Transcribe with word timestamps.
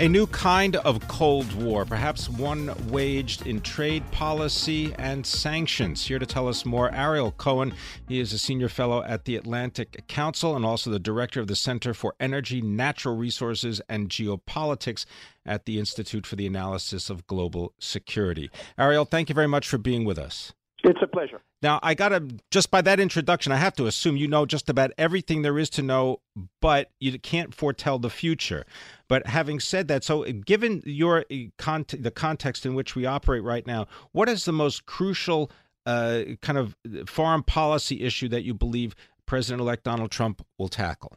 A 0.00 0.06
new 0.08 0.28
kind 0.28 0.76
of 0.76 1.08
Cold 1.08 1.52
War, 1.54 1.84
perhaps 1.84 2.28
one 2.28 2.72
waged 2.88 3.48
in 3.48 3.60
trade 3.60 4.08
policy 4.12 4.94
and 4.96 5.26
sanctions. 5.26 6.06
Here 6.06 6.20
to 6.20 6.24
tell 6.24 6.46
us 6.46 6.64
more, 6.64 6.94
Ariel 6.94 7.32
Cohen. 7.32 7.74
He 8.06 8.20
is 8.20 8.32
a 8.32 8.38
senior 8.38 8.68
fellow 8.68 9.02
at 9.02 9.24
the 9.24 9.34
Atlantic 9.34 10.06
Council 10.06 10.54
and 10.54 10.64
also 10.64 10.90
the 10.90 11.00
director 11.00 11.40
of 11.40 11.48
the 11.48 11.56
Center 11.56 11.94
for 11.94 12.14
Energy, 12.20 12.62
Natural 12.62 13.16
Resources, 13.16 13.80
and 13.88 14.08
Geopolitics 14.08 15.04
at 15.44 15.64
the 15.64 15.80
Institute 15.80 16.26
for 16.26 16.36
the 16.36 16.46
Analysis 16.46 17.10
of 17.10 17.26
Global 17.26 17.72
Security. 17.80 18.52
Ariel, 18.78 19.04
thank 19.04 19.28
you 19.28 19.34
very 19.34 19.48
much 19.48 19.66
for 19.66 19.78
being 19.78 20.04
with 20.04 20.16
us. 20.16 20.52
It's 20.84 21.00
a 21.02 21.08
pleasure. 21.08 21.40
Now, 21.60 21.80
I 21.82 21.94
got 21.94 22.10
to, 22.10 22.28
just 22.52 22.70
by 22.70 22.82
that 22.82 23.00
introduction, 23.00 23.50
I 23.50 23.56
have 23.56 23.74
to 23.76 23.86
assume 23.86 24.16
you 24.16 24.28
know 24.28 24.46
just 24.46 24.70
about 24.70 24.92
everything 24.96 25.42
there 25.42 25.58
is 25.58 25.68
to 25.70 25.82
know, 25.82 26.20
but 26.60 26.90
you 27.00 27.18
can't 27.18 27.52
foretell 27.52 27.98
the 27.98 28.10
future. 28.10 28.64
But 29.08 29.26
having 29.26 29.58
said 29.58 29.88
that, 29.88 30.04
so 30.04 30.22
given 30.22 30.82
your 30.84 31.24
uh, 31.30 31.82
the 31.88 32.12
context 32.14 32.64
in 32.64 32.74
which 32.74 32.94
we 32.94 33.06
operate 33.06 33.42
right 33.42 33.66
now, 33.66 33.86
what 34.12 34.28
is 34.28 34.44
the 34.44 34.52
most 34.52 34.86
crucial 34.86 35.50
uh, 35.84 36.22
kind 36.42 36.58
of 36.58 36.76
foreign 37.06 37.42
policy 37.42 38.02
issue 38.02 38.28
that 38.28 38.44
you 38.44 38.54
believe 38.54 38.94
President 39.26 39.60
elect 39.60 39.82
Donald 39.82 40.12
Trump 40.12 40.46
will 40.58 40.68
tackle? 40.68 41.12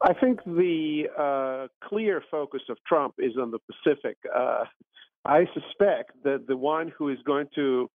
I 0.00 0.14
think 0.14 0.42
the 0.44 1.04
uh, 1.16 1.86
clear 1.86 2.24
focus 2.30 2.62
of 2.70 2.78
Trump 2.86 3.14
is 3.18 3.32
on 3.40 3.50
the 3.50 3.58
Pacific. 3.58 4.16
Uh, 4.34 4.64
I 5.24 5.46
suspect 5.54 6.12
that 6.24 6.46
the 6.48 6.56
one 6.56 6.92
who 6.96 7.10
is 7.10 7.18
going 7.24 7.46
to 7.54 7.88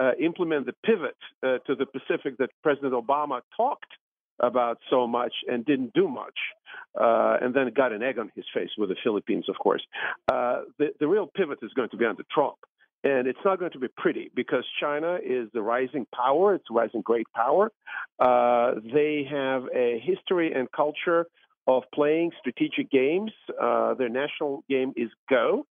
uh, 0.00 0.12
implement 0.20 0.66
the 0.66 0.74
pivot 0.84 1.16
uh, 1.42 1.58
to 1.66 1.74
the 1.74 1.86
Pacific 1.86 2.36
that 2.38 2.50
President 2.62 2.92
Obama 2.92 3.40
talked 3.56 3.92
about 4.40 4.78
so 4.90 5.06
much 5.06 5.32
and 5.46 5.64
didn't 5.64 5.92
do 5.94 6.08
much, 6.08 6.34
uh, 7.00 7.36
and 7.40 7.54
then 7.54 7.70
got 7.74 7.92
an 7.92 8.02
egg 8.02 8.18
on 8.18 8.30
his 8.34 8.44
face 8.52 8.70
with 8.76 8.88
the 8.88 8.96
Philippines, 9.04 9.44
of 9.48 9.56
course. 9.58 9.82
Uh, 10.30 10.62
the, 10.78 10.88
the 10.98 11.06
real 11.06 11.26
pivot 11.26 11.58
is 11.62 11.72
going 11.74 11.88
to 11.90 11.96
be 11.96 12.04
under 12.04 12.24
Trump. 12.32 12.56
And 13.04 13.28
it's 13.28 13.38
not 13.44 13.58
going 13.58 13.72
to 13.72 13.78
be 13.78 13.88
pretty 13.98 14.30
because 14.34 14.64
China 14.80 15.18
is 15.22 15.48
the 15.52 15.60
rising 15.60 16.06
power. 16.14 16.54
It's 16.54 16.64
a 16.70 16.74
rising 16.74 17.02
great 17.02 17.26
power. 17.36 17.70
Uh, 18.18 18.76
they 18.94 19.28
have 19.30 19.64
a 19.74 20.02
history 20.02 20.54
and 20.54 20.72
culture 20.72 21.26
of 21.66 21.82
playing 21.94 22.30
strategic 22.40 22.90
games. 22.90 23.30
Uh, 23.60 23.92
their 23.92 24.08
national 24.08 24.64
game 24.70 24.94
is 24.96 25.10
Go, 25.28 25.66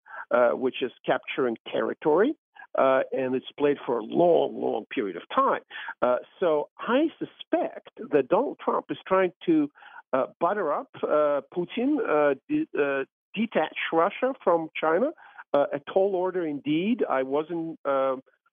which 0.54 0.82
is 0.82 0.90
capturing 1.06 1.56
territory 1.70 2.34
uh, 2.78 3.00
and 3.12 3.34
it's 3.34 3.50
played 3.58 3.76
for 3.84 3.98
a 3.98 4.02
long, 4.02 4.60
long 4.60 4.84
period 4.86 5.16
of 5.16 5.22
time. 5.34 5.60
Uh, 6.02 6.16
so 6.38 6.68
I 6.78 7.08
suspect 7.18 7.90
that 8.12 8.28
Donald 8.28 8.58
Trump 8.62 8.86
is 8.90 8.98
trying 9.06 9.32
to 9.46 9.70
uh, 10.12 10.26
butter 10.40 10.72
up 10.72 10.90
uh, 11.02 11.40
Putin, 11.54 11.98
uh, 11.98 12.34
de- 12.48 12.66
uh, 12.78 13.04
detach 13.34 13.76
Russia 13.92 14.32
from 14.42 14.68
China. 14.80 15.10
a 15.54 15.80
tall 15.92 16.14
order 16.14 16.46
indeed. 16.46 17.04
I 17.08 17.22
was 17.22 17.46
in 17.50 17.76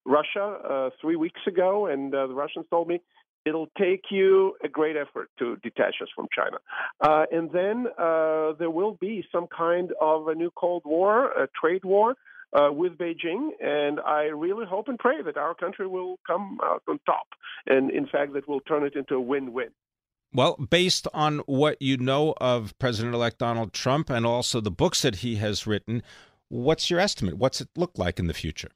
Russia 0.04 0.90
three 1.00 1.16
weeks 1.16 1.40
ago, 1.46 1.86
and 1.86 2.12
the 2.12 2.28
Russians 2.28 2.66
told 2.70 2.88
me 2.88 3.00
it'll 3.44 3.70
take 3.78 4.04
you 4.10 4.54
a 4.62 4.68
great 4.68 4.96
effort 4.96 5.30
to 5.38 5.56
detach 5.62 5.96
us 6.02 6.08
from 6.14 6.26
China. 6.34 6.58
Uh, 7.00 7.24
and 7.32 7.50
then 7.50 7.86
uh, 7.98 8.52
there 8.58 8.70
will 8.70 8.96
be 9.00 9.24
some 9.32 9.46
kind 9.46 9.92
of 10.00 10.28
a 10.28 10.34
new 10.34 10.50
Cold 10.50 10.82
War, 10.84 11.30
a 11.32 11.48
trade 11.60 11.84
war 11.84 12.14
uh, 12.52 12.70
with 12.72 12.96
Beijing, 12.96 13.50
and 13.62 14.00
I 14.00 14.24
really 14.24 14.66
hope 14.66 14.88
and 14.88 14.98
pray 14.98 15.22
that 15.22 15.36
our 15.36 15.54
country 15.54 15.86
will 15.86 16.18
come 16.26 16.58
out 16.62 16.82
on 16.88 16.98
top, 17.06 17.26
and 17.66 17.90
in 17.90 18.06
fact, 18.06 18.32
that 18.34 18.48
will 18.48 18.60
turn 18.60 18.84
it 18.84 18.94
into 18.94 19.14
a 19.14 19.20
win-win. 19.20 19.68
Well, 20.32 20.56
based 20.56 21.08
on 21.14 21.38
what 21.46 21.80
you 21.80 21.96
know 21.96 22.34
of 22.38 22.78
President 22.78 23.14
elect 23.14 23.38
Donald 23.38 23.72
Trump 23.72 24.10
and 24.10 24.26
also 24.26 24.60
the 24.60 24.70
books 24.70 25.02
that 25.02 25.16
he 25.16 25.36
has 25.36 25.66
written, 25.66 26.02
what's 26.48 26.90
your 26.90 27.00
estimate? 27.00 27.38
What's 27.38 27.60
it 27.60 27.68
look 27.76 27.92
like 27.96 28.18
in 28.18 28.26
the 28.26 28.34
future? 28.34 28.70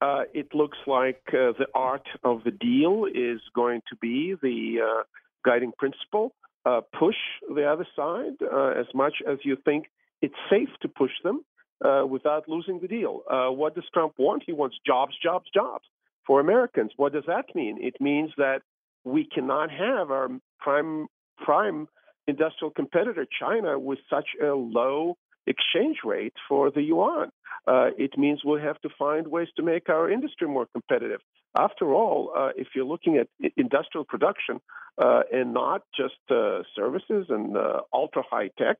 Uh, 0.00 0.22
it 0.32 0.54
looks 0.54 0.78
like 0.86 1.20
uh, 1.28 1.52
the 1.58 1.66
art 1.74 2.06
of 2.24 2.42
the 2.44 2.52
deal 2.52 3.04
is 3.12 3.40
going 3.54 3.82
to 3.90 3.96
be 3.96 4.34
the 4.40 4.78
uh, 4.82 5.02
guiding 5.44 5.72
principle. 5.76 6.34
Uh, 6.64 6.80
push 6.98 7.16
the 7.54 7.64
other 7.64 7.86
side 7.96 8.34
uh, 8.42 8.68
as 8.68 8.86
much 8.94 9.14
as 9.28 9.38
you 9.42 9.56
think 9.64 9.86
it's 10.22 10.34
safe 10.50 10.68
to 10.82 10.88
push 10.88 11.12
them 11.22 11.44
uh, 11.84 12.04
without 12.06 12.48
losing 12.48 12.80
the 12.80 12.88
deal. 12.88 13.22
Uh, 13.30 13.48
what 13.48 13.74
does 13.74 13.84
Trump 13.92 14.14
want? 14.18 14.42
He 14.44 14.52
wants 14.52 14.76
jobs, 14.86 15.14
jobs, 15.22 15.46
jobs 15.52 15.84
for 16.26 16.40
Americans. 16.40 16.92
What 16.96 17.12
does 17.12 17.24
that 17.26 17.54
mean? 17.54 17.78
It 17.80 18.00
means 18.00 18.30
that 18.36 18.60
we 19.04 19.24
cannot 19.24 19.70
have 19.70 20.10
our 20.10 20.28
prime 20.58 21.06
prime 21.38 21.88
industrial 22.26 22.70
competitor 22.70 23.26
China 23.40 23.78
with 23.78 23.98
such 24.10 24.28
a 24.42 24.52
low 24.52 25.16
exchange 25.48 25.98
rate 26.04 26.34
for 26.48 26.70
the 26.70 26.82
yuan. 26.82 27.30
Uh, 27.66 27.90
it 27.98 28.16
means 28.16 28.40
we'll 28.44 28.60
have 28.60 28.80
to 28.80 28.88
find 28.98 29.28
ways 29.28 29.48
to 29.56 29.62
make 29.62 29.88
our 29.88 30.10
industry 30.10 30.48
more 30.48 30.66
competitive. 30.72 31.20
After 31.58 31.92
all, 31.92 32.32
uh, 32.36 32.50
if 32.56 32.68
you're 32.74 32.84
looking 32.84 33.18
at 33.18 33.28
industrial 33.56 34.04
production 34.04 34.60
uh, 34.96 35.22
and 35.32 35.52
not 35.52 35.82
just 35.96 36.14
uh, 36.30 36.62
services 36.74 37.26
and 37.28 37.56
uh, 37.56 37.80
ultra 37.92 38.22
high 38.30 38.50
tech, 38.58 38.76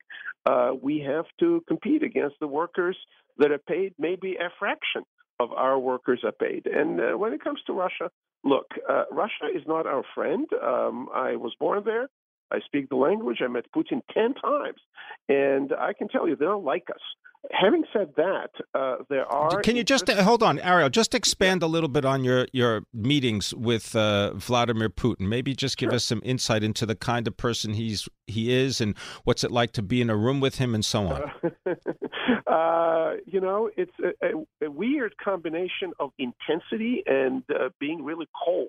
uh, 0.47 0.71
we 0.81 1.01
have 1.01 1.27
to 1.41 1.63
compete 1.69 2.03
against 2.03 2.37
the 2.41 2.47
workers 2.47 2.97
that 3.39 3.51
are 3.51 3.59
paid 3.59 3.95
maybe 3.99 4.37
a 4.37 4.51
fraction 4.59 5.03
of 5.41 5.53
our 5.53 5.79
workers 5.79 6.21
are 6.25 6.33
paid. 6.33 6.67
And 6.67 7.19
when 7.21 7.33
it 7.33 7.45
comes 7.45 7.61
to 7.67 7.73
Russia, 7.73 8.11
look, 8.43 8.67
Russia 9.13 9.47
is 9.55 9.63
not 9.67 9.87
our 9.87 10.03
friend. 10.15 10.47
Um, 10.53 11.09
I 11.15 11.37
was 11.37 11.55
born 11.61 11.83
there. 11.85 12.09
I 12.51 12.61
speak 12.61 12.89
the 12.89 12.97
language. 12.97 13.39
I 13.43 13.49
met 13.49 13.67
Putin 13.75 14.01
10 14.13 14.35
times. 14.35 14.81
And 15.29 15.73
I 15.79 15.93
can 15.93 16.09
tell 16.09 16.29
you, 16.29 16.37
they 16.37 16.45
don't 16.45 16.65
like 16.65 16.89
us. 16.91 17.01
Having 17.51 17.85
said 17.93 18.11
that, 18.17 18.51
uh, 18.75 18.97
there 19.09 19.27
are. 19.27 19.61
Can 19.63 19.77
you 19.77 19.85
just 19.85 20.09
uh, 20.09 20.23
hold 20.23 20.43
on, 20.43 20.59
Ariel? 20.59 20.89
Just 20.89 21.15
expand 21.15 21.63
a 21.63 21.67
little 21.67 21.89
bit 21.89 22.05
on 22.05 22.25
your 22.25 22.47
your 22.53 22.83
meetings 22.93 23.55
with 23.55 23.95
uh, 23.97 24.35
Vladimir 24.35 24.89
Putin. 24.89 25.29
Maybe 25.29 25.55
just 25.55 25.77
give 25.77 25.89
sure. 25.89 25.97
us 25.97 26.05
some 26.05 26.21
insight 26.25 26.63
into 26.63 26.87
the 26.87 26.95
kind 26.95 27.27
of 27.27 27.37
person 27.37 27.75
he's 27.75 28.09
he 28.27 28.53
is, 28.53 28.81
and 28.81 28.97
what's 29.25 29.45
it 29.45 29.51
like 29.51 29.73
to 29.73 29.83
be 29.83 30.01
in 30.01 30.11
a 30.11 30.17
room 30.17 30.41
with 30.41 30.57
him, 30.59 30.75
and 30.75 30.85
so 30.85 31.07
on. 31.07 31.33
Uh, 32.47 33.13
you 33.27 33.41
know, 33.41 33.71
it's 33.77 33.93
a, 34.23 34.65
a, 34.65 34.71
weird 34.71 35.15
combination 35.17 35.93
of 35.99 36.11
intensity 36.19 37.03
and 37.07 37.43
uh, 37.51 37.69
being 37.81 38.05
really 38.05 38.29
cold. 38.45 38.69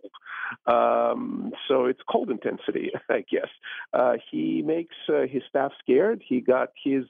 Um, 0.66 1.52
so 1.68 1.86
it's 1.86 2.00
cold 2.10 2.30
intensity, 2.30 2.92
I 3.10 3.24
guess. 3.30 3.50
Uh, 3.94 4.14
he 4.32 4.62
makes 4.66 4.96
his 5.30 5.44
staff 5.50 5.72
scared. 5.80 6.24
He 6.28 6.42
got 6.42 6.70
his 6.84 7.04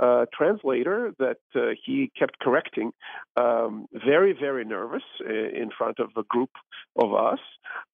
uh, 0.00 0.26
translator 0.32 1.12
that 1.18 1.38
uh, 1.54 1.74
he 1.84 2.10
kept 2.18 2.38
correcting, 2.40 2.92
um, 3.36 3.86
very, 3.92 4.32
very 4.32 4.64
nervous 4.64 5.02
in 5.20 5.70
front 5.76 5.98
of 5.98 6.10
a 6.16 6.22
group 6.24 6.50
of 6.96 7.14
us. 7.14 7.40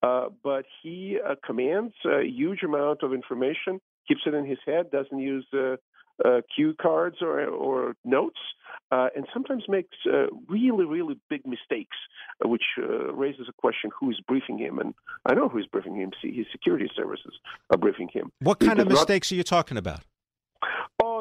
Uh, 0.02 0.26
but 0.42 0.64
he 0.82 1.18
uh, 1.26 1.34
commands 1.44 1.94
a 2.06 2.24
huge 2.24 2.62
amount 2.62 3.02
of 3.02 3.12
information, 3.12 3.80
keeps 4.06 4.22
it 4.26 4.34
in 4.34 4.44
his 4.44 4.58
head, 4.66 4.90
doesn't 4.90 5.18
use 5.18 5.46
uh, 5.54 5.76
uh, 6.24 6.40
cue 6.54 6.74
cards 6.80 7.16
or, 7.20 7.44
or 7.46 7.94
notes, 8.04 8.38
and 8.90 9.26
sometimes 9.32 9.64
makes 9.68 9.96
really, 10.48 10.84
really 10.84 11.18
big 11.28 11.44
mistakes, 11.44 11.96
which 12.44 12.62
raises 13.12 13.48
a 13.48 13.52
question 13.60 13.90
who 13.98 14.10
is 14.10 14.20
briefing 14.28 14.56
him. 14.56 14.78
And 14.78 14.94
I 15.26 15.34
know 15.34 15.48
who 15.48 15.58
is 15.58 15.66
briefing 15.66 15.96
him. 15.96 16.12
See, 16.22 16.32
his 16.32 16.46
security 16.52 16.88
services 16.94 17.34
are 17.70 17.76
briefing 17.76 18.08
him. 18.12 18.30
What 18.38 18.60
kind 18.60 18.78
of 18.78 18.86
mistakes 18.86 19.32
not... 19.32 19.34
are 19.34 19.38
you 19.38 19.42
talking 19.42 19.76
about? 19.76 20.02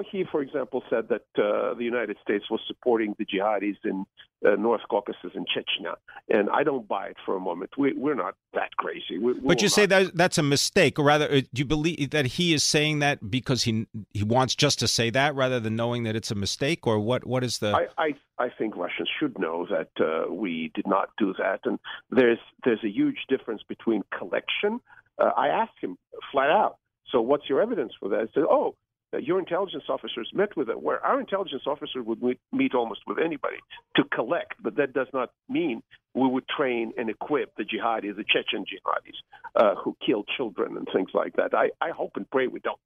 He, 0.01 0.23
for 0.31 0.41
example, 0.41 0.83
said 0.89 1.09
that 1.09 1.25
uh, 1.37 1.73
the 1.73 1.83
United 1.83 2.17
States 2.21 2.45
was 2.49 2.61
supporting 2.67 3.15
the 3.19 3.25
jihadis 3.25 3.75
in 3.83 4.05
uh, 4.45 4.55
North 4.55 4.81
Caucasus 4.89 5.31
and 5.35 5.47
Chechnya, 5.47 5.95
and 6.29 6.49
I 6.49 6.63
don't 6.63 6.87
buy 6.87 7.07
it 7.07 7.17
for 7.25 7.35
a 7.35 7.39
moment. 7.39 7.71
We, 7.77 7.91
are 7.91 8.15
not 8.15 8.35
that 8.53 8.75
crazy. 8.77 9.17
We, 9.17 9.33
we 9.33 9.39
but 9.39 9.61
you 9.61 9.69
say 9.69 9.85
that 9.85 10.15
that's 10.15 10.37
a 10.37 10.43
mistake, 10.43 10.99
or 10.99 11.05
rather, 11.05 11.31
uh, 11.31 11.41
do 11.53 11.59
you 11.61 11.65
believe 11.65 12.09
that 12.11 12.25
he 12.25 12.53
is 12.53 12.63
saying 12.63 12.99
that 12.99 13.31
because 13.31 13.63
he 13.63 13.87
he 14.13 14.23
wants 14.23 14.55
just 14.55 14.79
to 14.79 14.87
say 14.87 15.09
that 15.11 15.35
rather 15.35 15.59
than 15.59 15.75
knowing 15.75 16.03
that 16.03 16.15
it's 16.15 16.31
a 16.31 16.35
mistake, 16.35 16.85
or 16.85 16.99
what? 16.99 17.25
What 17.25 17.43
is 17.43 17.59
the? 17.59 17.73
I 17.75 17.87
I, 17.97 18.15
I 18.37 18.49
think 18.49 18.75
Russians 18.75 19.09
should 19.19 19.37
know 19.39 19.65
that 19.69 19.89
uh, 20.03 20.31
we 20.31 20.71
did 20.73 20.87
not 20.87 21.09
do 21.17 21.33
that, 21.37 21.61
and 21.65 21.79
there's 22.09 22.39
there's 22.63 22.83
a 22.83 22.89
huge 22.89 23.25
difference 23.29 23.61
between 23.67 24.03
collection. 24.17 24.81
Uh, 25.17 25.31
I 25.37 25.47
asked 25.49 25.79
him 25.81 25.97
flat 26.31 26.49
out. 26.49 26.77
So 27.11 27.21
what's 27.21 27.47
your 27.47 27.61
evidence 27.61 27.93
for 27.99 28.09
that? 28.09 28.21
He 28.21 28.27
said, 28.33 28.43
"Oh, 28.49 28.75
your 29.19 29.39
intelligence 29.39 29.83
officers 29.89 30.29
met 30.33 30.55
with 30.55 30.69
it, 30.69 30.81
where 30.81 31.03
our 31.05 31.19
intelligence 31.19 31.63
officer 31.67 32.01
would 32.01 32.21
meet, 32.21 32.39
meet 32.51 32.73
almost 32.73 33.01
with 33.07 33.17
anybody 33.19 33.57
to 33.95 34.03
collect, 34.05 34.53
but 34.61 34.75
that 34.77 34.93
does 34.93 35.07
not 35.13 35.31
mean 35.49 35.81
we 36.15 36.27
would 36.27 36.47
train 36.47 36.93
and 36.97 37.09
equip 37.09 37.55
the 37.55 37.63
jihadis, 37.63 38.15
the 38.15 38.23
Chechen 38.23 38.65
jihadis, 38.65 39.15
uh, 39.55 39.75
who 39.75 39.95
kill 40.05 40.23
children 40.37 40.77
and 40.77 40.87
things 40.93 41.09
like 41.13 41.35
that. 41.35 41.53
I, 41.53 41.69
I 41.81 41.91
hope 41.91 42.11
and 42.15 42.29
pray 42.29 42.47
we 42.47 42.59
don't. 42.59 42.77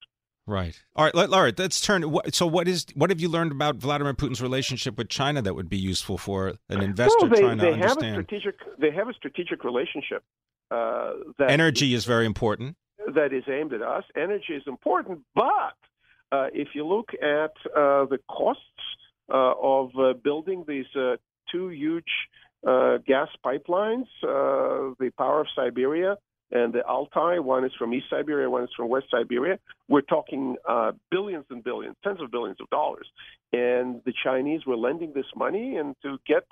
Right. 0.48 0.82
All 0.96 1.04
right, 1.04 1.14
all 1.14 1.44
right. 1.44 1.60
Let's 1.60 1.82
turn. 1.82 2.06
So, 2.32 2.48
what 2.48 2.70
is 2.70 2.86
what 2.96 3.10
have 3.10 3.20
you 3.20 3.28
learned 3.28 3.52
about 3.52 3.76
Vladimir 3.76 4.14
Putin's 4.14 4.42
relationship 4.42 4.98
with 4.98 5.10
China 5.10 5.42
that 5.42 5.56
would 5.56 5.68
be 5.68 5.78
useful 5.78 6.18
for 6.18 6.54
an 6.70 6.82
investor 6.82 7.18
well, 7.20 7.30
they, 7.30 7.42
trying 7.42 7.58
they 7.58 7.66
to 7.66 7.74
understand? 7.74 8.16
Have 8.16 8.20
a 8.20 8.24
strategic, 8.24 8.80
they 8.80 8.92
have 8.92 9.10
a 9.10 9.14
strategic 9.14 9.66
relationship. 9.66 10.24
Uh, 10.72 11.12
that 11.38 11.52
Energy 11.52 11.94
is 11.94 12.06
very 12.06 12.26
important. 12.26 12.78
That 13.14 13.34
is 13.34 13.44
aimed 13.50 13.74
at 13.74 13.82
us. 13.82 14.06
Energy 14.16 14.54
is 14.54 14.64
important, 14.68 15.20
but 15.36 15.76
if 16.32 16.70
you 16.74 16.86
look 16.86 17.10
at 17.22 17.54
uh, 17.76 18.06
the 18.06 18.20
costs 18.30 18.62
uh, 19.30 19.54
of 19.62 19.92
building 20.24 20.64
these 20.68 20.86
two 21.52 21.70
huge 21.70 22.12
gas 22.64 23.30
pipelines, 23.46 24.08
the 24.22 25.12
Power 25.18 25.42
of 25.42 25.48
Siberia 25.56 26.18
and 26.52 26.72
the 26.74 26.82
Altai, 26.86 27.40
one 27.40 27.66
is 27.66 27.74
from 27.78 27.94
East 27.94 28.06
Siberia, 28.10 28.50
one 28.50 28.64
is 28.64 28.70
from 28.76 28.88
West 28.88 29.08
Siberia. 29.12 29.60
We're 29.90 30.02
talking 30.02 30.56
uh, 30.68 30.94
billions 31.12 31.46
and 31.50 31.64
billions, 31.64 31.96
tens 32.04 32.22
of 32.22 32.32
billions 32.32 32.58
of 32.62 32.70
dollars. 32.70 33.08
And 33.52 34.02
the 34.06 34.14
Chinese 34.24 34.66
were 34.66 34.78
lending 34.78 35.12
this 35.14 35.26
money, 35.36 35.76
and 35.76 35.96
to 36.04 36.18
get 36.26 36.46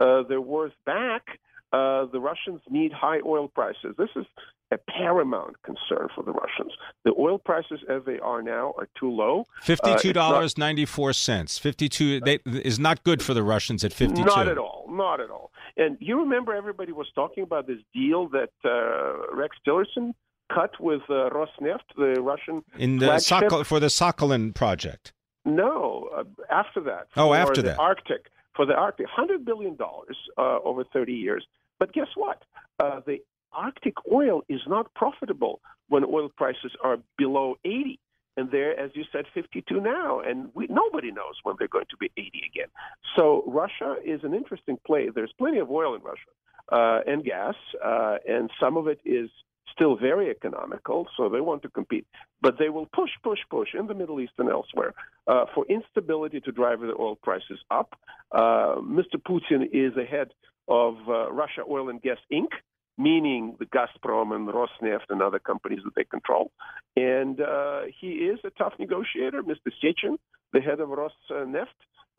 uh, 0.00 0.22
their 0.28 0.40
worth 0.40 0.72
back, 0.86 1.40
uh, 1.72 2.06
the 2.06 2.20
Russians 2.20 2.60
need 2.68 2.92
high 2.92 3.20
oil 3.24 3.48
prices. 3.48 3.94
This 3.96 4.10
is 4.16 4.26
a 4.72 4.78
paramount 4.78 5.56
concern 5.62 6.08
for 6.14 6.22
the 6.22 6.30
Russians. 6.30 6.72
The 7.04 7.12
oil 7.18 7.38
prices, 7.38 7.80
as 7.88 8.02
they 8.06 8.18
are 8.20 8.40
now, 8.40 8.72
are 8.78 8.88
too 8.98 9.10
low. 9.10 9.40
Uh, 9.40 9.62
fifty-two 9.62 10.12
dollars 10.12 10.54
uh, 10.56 10.60
ninety-four 10.60 11.12
cents. 11.12 11.58
Fifty-two 11.58 12.20
they, 12.20 12.38
is 12.46 12.78
not 12.78 13.02
good 13.02 13.22
for 13.22 13.34
the 13.34 13.42
Russians 13.42 13.82
at 13.84 13.92
fifty-two. 13.92 14.24
Not 14.24 14.48
at 14.48 14.58
all. 14.58 14.86
Not 14.88 15.20
at 15.20 15.30
all. 15.30 15.50
And 15.76 15.96
you 16.00 16.20
remember 16.20 16.54
everybody 16.54 16.92
was 16.92 17.08
talking 17.14 17.42
about 17.42 17.66
this 17.66 17.78
deal 17.92 18.28
that 18.28 18.50
uh, 18.64 19.34
Rex 19.34 19.56
Tillerson 19.66 20.12
cut 20.52 20.72
with 20.80 21.02
uh, 21.08 21.30
Rosneft, 21.30 21.86
the 21.96 22.20
Russian 22.20 22.62
in 22.76 22.98
the 22.98 23.18
Sokol, 23.18 23.64
for 23.64 23.80
the 23.80 23.86
Sakhalin 23.86 24.54
project. 24.54 25.12
No, 25.44 26.10
uh, 26.16 26.24
after 26.50 26.80
that. 26.82 27.08
Oh, 27.16 27.32
after 27.32 27.62
the 27.62 27.70
that. 27.70 27.78
Arctic 27.78 28.26
for 28.54 28.66
the 28.66 28.74
Arctic, 28.74 29.06
hundred 29.08 29.44
billion 29.44 29.74
dollars 29.76 30.16
uh, 30.36 30.58
over 30.64 30.84
thirty 30.84 31.14
years. 31.14 31.44
But 31.80 31.92
guess 31.92 32.08
what? 32.14 32.44
the 32.78 33.18
Arctic 33.52 33.94
oil 34.10 34.42
is 34.48 34.60
not 34.68 34.94
profitable 34.94 35.60
when 35.88 36.04
oil 36.04 36.28
prices 36.36 36.72
are 36.82 36.98
below 37.18 37.56
80. 37.64 37.98
And 38.36 38.50
they're, 38.50 38.78
as 38.78 38.90
you 38.94 39.04
said, 39.12 39.24
52 39.34 39.80
now. 39.80 40.20
And 40.20 40.50
we, 40.54 40.66
nobody 40.68 41.10
knows 41.10 41.34
when 41.42 41.56
they're 41.58 41.68
going 41.68 41.86
to 41.90 41.96
be 41.96 42.10
80 42.16 42.42
again. 42.54 42.68
So 43.16 43.42
Russia 43.46 43.96
is 44.04 44.20
an 44.22 44.34
interesting 44.34 44.78
play. 44.86 45.08
There's 45.12 45.32
plenty 45.36 45.58
of 45.58 45.70
oil 45.70 45.94
in 45.94 46.02
Russia 46.02 46.30
uh, 46.70 47.00
and 47.06 47.24
gas, 47.24 47.54
uh, 47.84 48.16
and 48.26 48.50
some 48.60 48.76
of 48.76 48.86
it 48.86 49.00
is 49.04 49.28
still 49.72 49.96
very 49.96 50.30
economical, 50.30 51.06
so 51.16 51.28
they 51.28 51.40
want 51.40 51.62
to 51.62 51.68
compete. 51.68 52.06
But 52.40 52.56
they 52.58 52.68
will 52.68 52.86
push, 52.94 53.10
push, 53.22 53.40
push 53.50 53.68
in 53.78 53.86
the 53.86 53.94
Middle 53.94 54.20
East 54.20 54.32
and 54.38 54.48
elsewhere 54.48 54.94
uh, 55.26 55.46
for 55.54 55.66
instability 55.66 56.40
to 56.40 56.52
drive 56.52 56.80
the 56.80 56.94
oil 56.98 57.16
prices 57.16 57.58
up. 57.70 57.98
Uh, 58.32 58.76
Mr. 58.76 59.16
Putin 59.16 59.68
is 59.72 59.96
ahead 59.96 60.30
of 60.70 60.96
uh, 61.08 61.30
Russia 61.32 61.62
Oil 61.68 61.90
and 61.90 62.00
Gas 62.00 62.18
Inc., 62.32 62.48
meaning 62.96 63.56
the 63.58 63.66
Gazprom 63.66 64.34
and 64.34 64.48
Rosneft 64.48 65.10
and 65.10 65.20
other 65.20 65.38
companies 65.38 65.80
that 65.84 65.94
they 65.96 66.04
control. 66.04 66.52
And 66.96 67.40
uh, 67.40 67.82
he 68.00 68.08
is 68.08 68.38
a 68.44 68.50
tough 68.50 68.74
negotiator. 68.78 69.42
Mr. 69.42 69.72
Sechin, 69.82 70.16
the 70.52 70.60
head 70.60 70.80
of 70.80 70.88
Rosneft, 70.88 71.66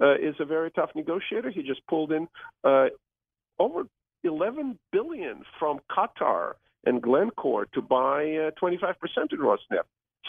uh, 0.02 0.16
is 0.16 0.36
a 0.40 0.46
very 0.46 0.72
tough 0.72 0.90
negotiator. 0.96 1.50
He 1.50 1.62
just 1.64 1.86
pulled 1.88 2.12
in 2.12 2.28
uh, 2.64 2.88
over 3.60 3.84
11 4.24 4.78
billion 4.92 5.44
from 5.60 5.80
Qatar 5.90 6.54
and 6.86 7.02
Glencore 7.02 7.68
to 7.74 7.82
buy 7.82 8.50
25% 8.62 8.82
uh, 8.82 9.22
of 9.24 9.40
Rosneft. 9.40 9.84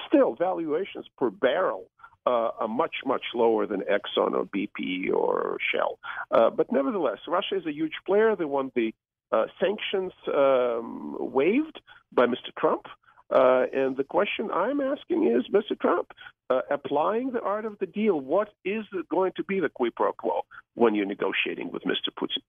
Still, 0.08 0.34
valuations 0.34 1.06
per 1.18 1.30
barrel 1.30 1.86
uh, 2.26 2.50
are 2.60 2.68
much, 2.68 2.96
much 3.04 3.22
lower 3.34 3.66
than 3.66 3.80
Exxon 3.82 4.32
or 4.34 4.44
BP 4.44 5.12
or 5.12 5.58
Shell. 5.72 5.98
Uh, 6.30 6.50
but 6.50 6.70
nevertheless, 6.72 7.18
Russia 7.26 7.56
is 7.56 7.66
a 7.66 7.72
huge 7.72 7.94
player. 8.06 8.36
They 8.36 8.44
want 8.44 8.74
the 8.74 8.94
uh, 9.32 9.46
sanctions 9.60 10.12
um, 10.32 11.16
waived 11.18 11.80
by 12.12 12.26
Mr. 12.26 12.54
Trump. 12.58 12.86
Uh, 13.30 13.64
and 13.72 13.96
the 13.96 14.04
question 14.04 14.50
I'm 14.52 14.80
asking 14.80 15.26
is, 15.26 15.44
Mr. 15.50 15.78
Trump, 15.80 16.08
uh, 16.50 16.60
applying 16.70 17.30
the 17.30 17.40
art 17.40 17.64
of 17.64 17.78
the 17.78 17.86
deal, 17.86 18.20
what 18.20 18.48
is 18.64 18.84
going 19.10 19.32
to 19.36 19.44
be 19.44 19.58
the 19.58 19.70
quid 19.70 19.94
pro 19.94 20.12
quo 20.12 20.42
when 20.74 20.94
you're 20.94 21.06
negotiating 21.06 21.72
with 21.72 21.82
Mr. 21.84 22.10
Putin? 22.14 22.42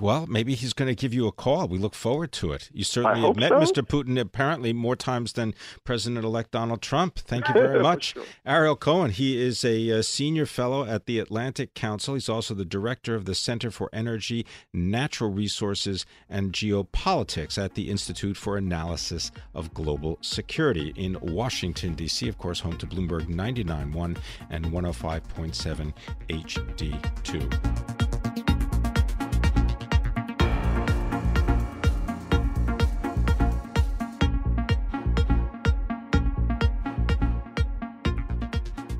Well, 0.00 0.26
maybe 0.26 0.54
he's 0.54 0.72
going 0.72 0.88
to 0.88 0.94
give 0.94 1.12
you 1.12 1.26
a 1.26 1.32
call. 1.32 1.68
We 1.68 1.78
look 1.78 1.94
forward 1.94 2.32
to 2.32 2.52
it. 2.52 2.70
You 2.72 2.84
certainly 2.84 3.20
have 3.20 3.36
met 3.36 3.50
so. 3.50 3.60
Mr. 3.60 3.86
Putin 3.86 4.18
apparently 4.18 4.72
more 4.72 4.96
times 4.96 5.34
than 5.34 5.54
President 5.84 6.24
elect 6.24 6.52
Donald 6.52 6.80
Trump. 6.80 7.18
Thank 7.18 7.48
you 7.48 7.54
very 7.54 7.82
much. 7.82 8.14
sure. 8.14 8.24
Ariel 8.46 8.76
Cohen, 8.76 9.10
he 9.10 9.40
is 9.40 9.64
a, 9.64 9.70
a, 9.90 9.98
uh, 9.98 10.02
senior 10.02 10.46
fellow 10.46 10.84
at 10.84 11.06
the 11.06 11.18
Atlantic 11.18 11.74
Council. 11.74 12.14
He's 12.14 12.28
also 12.28 12.54
the 12.54 12.64
director 12.64 13.14
of 13.14 13.24
the 13.24 13.34
Center 13.34 13.70
for 13.70 13.88
Energy, 13.92 14.46
Natural 14.72 15.30
Resources, 15.30 16.06
and 16.28 16.52
Geopolitics 16.52 17.62
at 17.62 17.74
the 17.74 17.90
Institute 17.90 18.36
for 18.36 18.56
Analysis 18.56 19.30
of 19.54 19.72
Global 19.74 20.18
Security 20.20 20.92
in 20.96 21.18
Washington, 21.20 21.94
D.C., 21.94 22.28
of 22.28 22.38
course, 22.38 22.60
home 22.60 22.76
to 22.78 22.86
Bloomberg 22.86 23.26
99.1 23.26 24.16
and 24.50 24.64
105.7 24.66 25.92
HD2. 26.28 28.09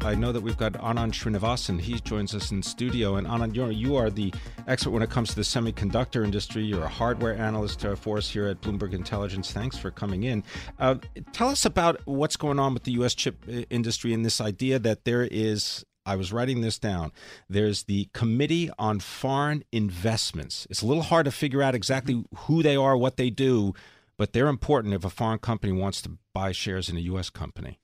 I 0.02 0.14
know 0.14 0.32
that 0.32 0.40
we've 0.40 0.56
got 0.56 0.72
Anand 0.74 1.12
Srinivasan. 1.12 1.80
He 1.80 2.00
joins 2.00 2.34
us 2.34 2.50
in 2.50 2.62
studio. 2.62 3.16
And 3.16 3.26
Anand, 3.26 3.54
you 3.54 3.64
are, 3.64 3.70
you 3.70 3.96
are 3.96 4.08
the 4.08 4.32
expert 4.66 4.90
when 4.90 5.02
it 5.02 5.10
comes 5.10 5.28
to 5.30 5.36
the 5.36 5.42
semiconductor 5.42 6.24
industry. 6.24 6.62
You're 6.62 6.84
a 6.84 6.88
hardware 6.88 7.36
analyst 7.36 7.84
uh, 7.84 7.96
for 7.96 8.16
us 8.16 8.30
here 8.30 8.46
at 8.46 8.62
Bloomberg 8.62 8.94
Intelligence. 8.94 9.52
Thanks 9.52 9.76
for 9.76 9.90
coming 9.90 10.22
in. 10.22 10.42
Uh, 10.78 10.96
tell 11.32 11.48
us 11.48 11.66
about 11.66 12.00
what's 12.06 12.36
going 12.36 12.58
on 12.58 12.72
with 12.72 12.84
the 12.84 12.92
U.S. 12.92 13.14
chip 13.14 13.44
uh, 13.46 13.62
industry 13.68 14.14
and 14.14 14.24
this 14.24 14.40
idea 14.40 14.78
that 14.78 15.04
there 15.04 15.28
is 15.30 15.84
I 16.06 16.16
was 16.16 16.32
writing 16.32 16.62
this 16.62 16.78
down. 16.78 17.12
There's 17.48 17.82
the 17.82 18.08
Committee 18.14 18.70
on 18.78 19.00
Foreign 19.00 19.64
Investments. 19.70 20.66
It's 20.70 20.80
a 20.80 20.86
little 20.86 21.02
hard 21.02 21.26
to 21.26 21.30
figure 21.30 21.62
out 21.62 21.74
exactly 21.74 22.24
who 22.34 22.62
they 22.62 22.74
are, 22.74 22.96
what 22.96 23.18
they 23.18 23.28
do, 23.28 23.74
but 24.16 24.32
they're 24.32 24.48
important 24.48 24.94
if 24.94 25.04
a 25.04 25.10
foreign 25.10 25.38
company 25.38 25.72
wants 25.72 26.00
to 26.02 26.16
buy 26.32 26.52
shares 26.52 26.88
in 26.88 26.96
a 26.96 27.00
U.S. 27.00 27.28
company. 27.28 27.79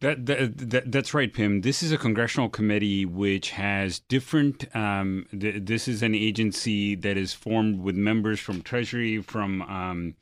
That, 0.00 0.26
that, 0.26 0.70
that, 0.70 0.92
that's 0.92 1.12
right, 1.12 1.32
Pimm. 1.32 1.62
This 1.62 1.82
is 1.82 1.90
a 1.90 1.98
congressional 1.98 2.48
committee 2.48 3.04
which 3.04 3.50
has 3.50 3.98
different. 3.98 4.64
Um, 4.76 5.26
th- 5.38 5.64
this 5.64 5.88
is 5.88 6.04
an 6.04 6.14
agency 6.14 6.94
that 6.94 7.16
is 7.16 7.34
formed 7.34 7.80
with 7.80 7.96
members 7.96 8.38
from 8.38 8.62
Treasury, 8.62 9.20
from 9.20 9.62
um, 9.62 10.14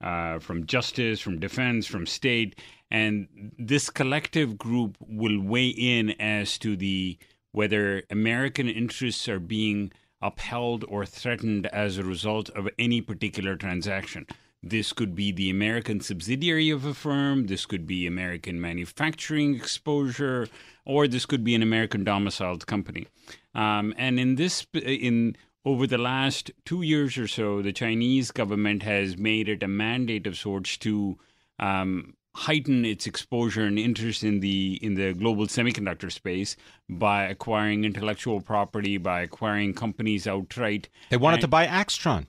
uh, 0.00 0.38
from 0.38 0.66
Justice, 0.66 1.18
from 1.18 1.40
Defense, 1.40 1.86
from 1.86 2.06
State, 2.06 2.60
and 2.92 3.26
this 3.58 3.90
collective 3.90 4.56
group 4.56 4.96
will 5.00 5.40
weigh 5.40 5.68
in 5.68 6.10
as 6.20 6.56
to 6.58 6.76
the 6.76 7.18
whether 7.50 8.02
American 8.10 8.68
interests 8.68 9.28
are 9.28 9.40
being 9.40 9.90
upheld 10.22 10.84
or 10.88 11.04
threatened 11.04 11.66
as 11.66 11.98
a 11.98 12.04
result 12.04 12.50
of 12.50 12.68
any 12.78 13.00
particular 13.00 13.56
transaction. 13.56 14.26
This 14.66 14.94
could 14.94 15.14
be 15.14 15.30
the 15.30 15.50
American 15.50 16.00
subsidiary 16.00 16.70
of 16.70 16.86
a 16.86 16.94
firm. 16.94 17.48
This 17.48 17.66
could 17.66 17.86
be 17.86 18.06
American 18.06 18.58
manufacturing 18.58 19.54
exposure, 19.54 20.48
or 20.86 21.06
this 21.06 21.26
could 21.26 21.44
be 21.44 21.54
an 21.54 21.62
American 21.62 22.02
domiciled 22.02 22.66
company. 22.66 23.06
Um, 23.54 23.92
and 23.98 24.18
in 24.18 24.36
this, 24.36 24.66
in 24.72 25.36
over 25.66 25.86
the 25.86 25.98
last 25.98 26.50
two 26.64 26.80
years 26.80 27.18
or 27.18 27.28
so, 27.28 27.60
the 27.60 27.74
Chinese 27.74 28.30
government 28.30 28.82
has 28.82 29.18
made 29.18 29.50
it 29.50 29.62
a 29.62 29.68
mandate 29.68 30.26
of 30.26 30.36
sorts 30.36 30.78
to 30.78 31.18
um, 31.58 32.14
heighten 32.34 32.86
its 32.86 33.06
exposure 33.06 33.64
and 33.64 33.78
interest 33.78 34.24
in 34.24 34.40
the 34.40 34.78
in 34.82 34.94
the 34.94 35.12
global 35.12 35.46
semiconductor 35.46 36.10
space 36.10 36.56
by 36.88 37.24
acquiring 37.24 37.84
intellectual 37.84 38.40
property, 38.40 38.96
by 38.96 39.20
acquiring 39.20 39.74
companies 39.74 40.26
outright. 40.26 40.88
They 41.10 41.18
wanted 41.18 41.36
and, 41.36 41.42
to 41.42 41.48
buy 41.48 41.66
Aixtron 41.66 42.28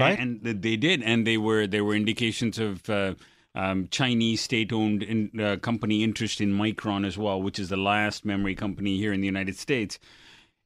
right? 0.00 0.18
And, 0.18 0.40
they 0.42 0.76
did, 0.76 1.02
and 1.02 1.26
they 1.26 1.36
were 1.36 1.66
there 1.66 1.84
were 1.84 1.94
indications 1.94 2.58
of 2.58 2.88
uh, 2.88 3.14
um, 3.54 3.88
Chinese 3.90 4.40
state-owned 4.40 5.02
in, 5.02 5.40
uh, 5.40 5.56
company 5.56 6.02
interest 6.02 6.40
in 6.40 6.52
Micron 6.52 7.06
as 7.06 7.16
well, 7.16 7.40
which 7.40 7.58
is 7.58 7.68
the 7.68 7.76
last 7.76 8.24
memory 8.24 8.54
company 8.54 8.96
here 8.96 9.12
in 9.12 9.20
the 9.20 9.26
United 9.26 9.56
States, 9.56 9.98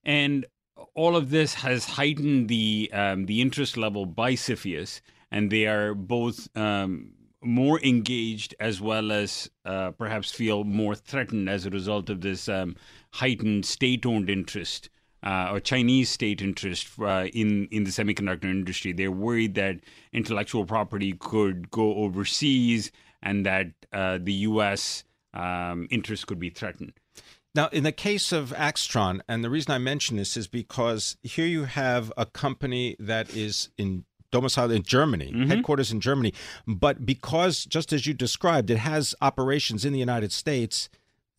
and 0.04 0.46
all 0.94 1.16
of 1.16 1.30
this 1.30 1.54
has 1.54 1.84
heightened 1.84 2.48
the 2.48 2.90
um, 2.92 3.26
the 3.26 3.40
interest 3.40 3.76
level 3.76 4.06
by 4.06 4.32
CFIUS, 4.32 5.00
and 5.30 5.50
they 5.50 5.66
are 5.66 5.94
both. 5.94 6.48
Um, 6.56 7.12
more 7.40 7.80
engaged 7.84 8.52
as 8.58 8.80
well 8.80 9.12
as 9.12 9.48
uh, 9.64 9.92
perhaps 9.92 10.32
feel 10.32 10.64
more 10.64 10.96
threatened 10.96 11.48
as 11.48 11.64
a 11.64 11.70
result 11.70 12.10
of 12.10 12.20
this 12.20 12.48
um, 12.48 12.74
heightened 13.12 13.64
state 13.64 14.04
owned 14.04 14.28
interest 14.28 14.90
uh, 15.22 15.50
or 15.52 15.60
Chinese 15.60 16.10
state 16.10 16.40
interest 16.42 16.88
uh, 17.00 17.26
in 17.32 17.68
in 17.70 17.84
the 17.84 17.90
semiconductor 17.90 18.44
industry. 18.44 18.92
They're 18.92 19.10
worried 19.10 19.54
that 19.54 19.80
intellectual 20.12 20.64
property 20.64 21.14
could 21.18 21.70
go 21.70 21.96
overseas 21.96 22.90
and 23.22 23.44
that 23.46 23.68
uh, 23.92 24.18
the 24.22 24.32
U.S. 24.32 25.04
Um, 25.34 25.88
interest 25.90 26.26
could 26.26 26.38
be 26.38 26.50
threatened. 26.50 26.92
Now, 27.54 27.68
in 27.68 27.82
the 27.82 27.92
case 27.92 28.30
of 28.30 28.52
Aixtron, 28.52 29.20
and 29.28 29.42
the 29.42 29.50
reason 29.50 29.72
I 29.72 29.78
mention 29.78 30.16
this 30.16 30.36
is 30.36 30.46
because 30.46 31.16
here 31.22 31.46
you 31.46 31.64
have 31.64 32.12
a 32.16 32.26
company 32.26 32.94
that 33.00 33.34
is 33.34 33.70
in 33.76 34.04
domiciled 34.30 34.70
in 34.70 34.82
Germany, 34.82 35.32
mm-hmm. 35.32 35.48
headquarters 35.48 35.90
in 35.90 36.00
Germany, 36.00 36.34
but 36.66 37.06
because, 37.06 37.64
just 37.64 37.92
as 37.92 38.06
you 38.06 38.12
described, 38.14 38.70
it 38.70 38.78
has 38.78 39.14
operations 39.20 39.84
in 39.84 39.92
the 39.92 39.98
United 39.98 40.32
States, 40.32 40.88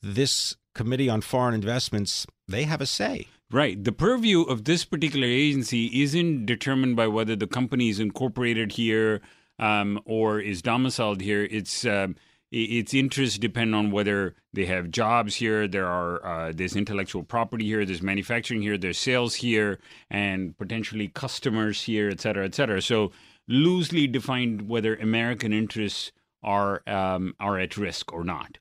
this 0.02 0.56
Committee 0.74 1.10
on 1.10 1.22
Foreign 1.22 1.54
Investments, 1.54 2.26
they 2.48 2.64
have 2.64 2.82
a 2.82 2.86
say. 2.86 3.28
Right. 3.52 3.84
The 3.84 3.92
purview 3.92 4.44
of 4.44 4.66
this 4.66 4.86
particular 4.86 5.26
agency 5.26 6.04
isn't 6.04 6.46
determined 6.46 6.96
by 6.96 7.08
whether 7.08 7.36
the 7.36 7.48
company 7.48 7.90
is 7.90 8.00
incorporated 8.00 8.74
here 8.74 9.22
um, 9.58 10.00
or 10.06 10.40
is 10.40 10.62
domiciled 10.62 11.22
here. 11.22 11.48
It's 11.50 11.84
uh, 11.84 12.10
its 12.52 12.94
interests 12.94 13.40
depend 13.40 13.74
on 13.74 13.90
whether 13.90 14.36
they 14.54 14.66
have 14.66 14.92
jobs 14.92 15.36
here. 15.36 15.68
There 15.68 15.88
are 15.88 16.24
uh, 16.24 16.52
there's 16.56 16.76
intellectual 16.76 17.24
property 17.24 17.66
here. 17.66 17.86
There's 17.86 18.04
manufacturing 18.04 18.62
here. 18.62 18.78
There's 18.78 19.00
sales 19.00 19.36
here, 19.36 19.80
and 20.12 20.56
potentially 20.56 21.08
customers 21.08 21.84
here, 21.84 22.10
et 22.10 22.22
cetera, 22.22 22.46
et 22.46 22.54
cetera. 22.54 22.84
So 22.84 23.12
loosely 23.48 24.06
defined 24.06 24.70
whether 24.70 24.96
American 24.96 25.54
interests 25.54 26.12
are 26.44 26.84
um, 26.88 27.34
are 27.40 27.60
at 27.60 27.78
risk 27.78 28.14
or 28.14 28.24
not. 28.24 28.60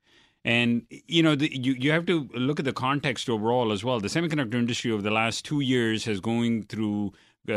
And 0.48 0.86
you 1.16 1.22
know, 1.22 1.34
the, 1.34 1.48
you 1.54 1.72
you 1.74 1.90
have 1.96 2.06
to 2.06 2.16
look 2.32 2.58
at 2.58 2.64
the 2.64 2.72
context 2.72 3.28
overall 3.28 3.70
as 3.70 3.84
well. 3.84 4.00
The 4.00 4.08
semiconductor 4.08 4.54
industry 4.54 4.90
over 4.90 5.02
the 5.02 5.10
last 5.22 5.44
two 5.44 5.60
years 5.60 6.06
has 6.06 6.20
going 6.20 6.62
through 6.62 7.12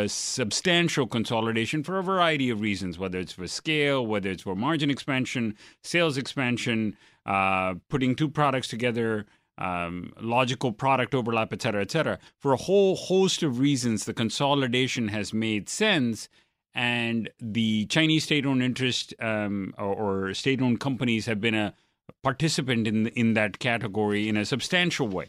substantial 0.07 1.07
consolidation 1.07 1.83
for 1.83 1.99
a 1.99 2.03
variety 2.03 2.49
of 2.49 2.59
reasons, 2.59 2.99
whether 2.99 3.17
it's 3.17 3.31
for 3.31 3.47
scale, 3.47 4.05
whether 4.05 4.29
it's 4.29 4.43
for 4.43 4.55
margin 4.55 4.89
expansion, 4.89 5.55
sales 5.83 6.17
expansion, 6.17 6.97
uh, 7.25 7.75
putting 7.87 8.13
two 8.13 8.29
products 8.29 8.67
together, 8.67 9.25
um, 9.57 10.11
logical 10.19 10.71
product 10.73 11.15
overlap, 11.15 11.53
et 11.53 11.61
cetera, 11.61 11.81
et 11.81 11.91
cetera. 11.91 12.19
For 12.39 12.51
a 12.51 12.57
whole 12.57 12.97
host 12.97 13.41
of 13.41 13.59
reasons, 13.59 14.03
the 14.03 14.13
consolidation 14.13 15.07
has 15.09 15.33
made 15.33 15.69
sense. 15.69 16.27
And 16.73 17.29
the 17.39 17.85
Chinese 17.85 18.25
state 18.25 18.45
owned 18.45 18.63
interest 18.63 19.13
um, 19.19 19.73
or, 19.77 19.93
or 20.27 20.33
state 20.33 20.61
owned 20.61 20.79
companies 20.79 21.25
have 21.25 21.39
been 21.39 21.55
a 21.55 21.73
participant 22.23 22.87
in 22.87 23.07
in 23.07 23.33
that 23.33 23.59
category 23.59 24.27
in 24.27 24.37
a 24.37 24.45
substantial 24.45 25.07
way. 25.07 25.27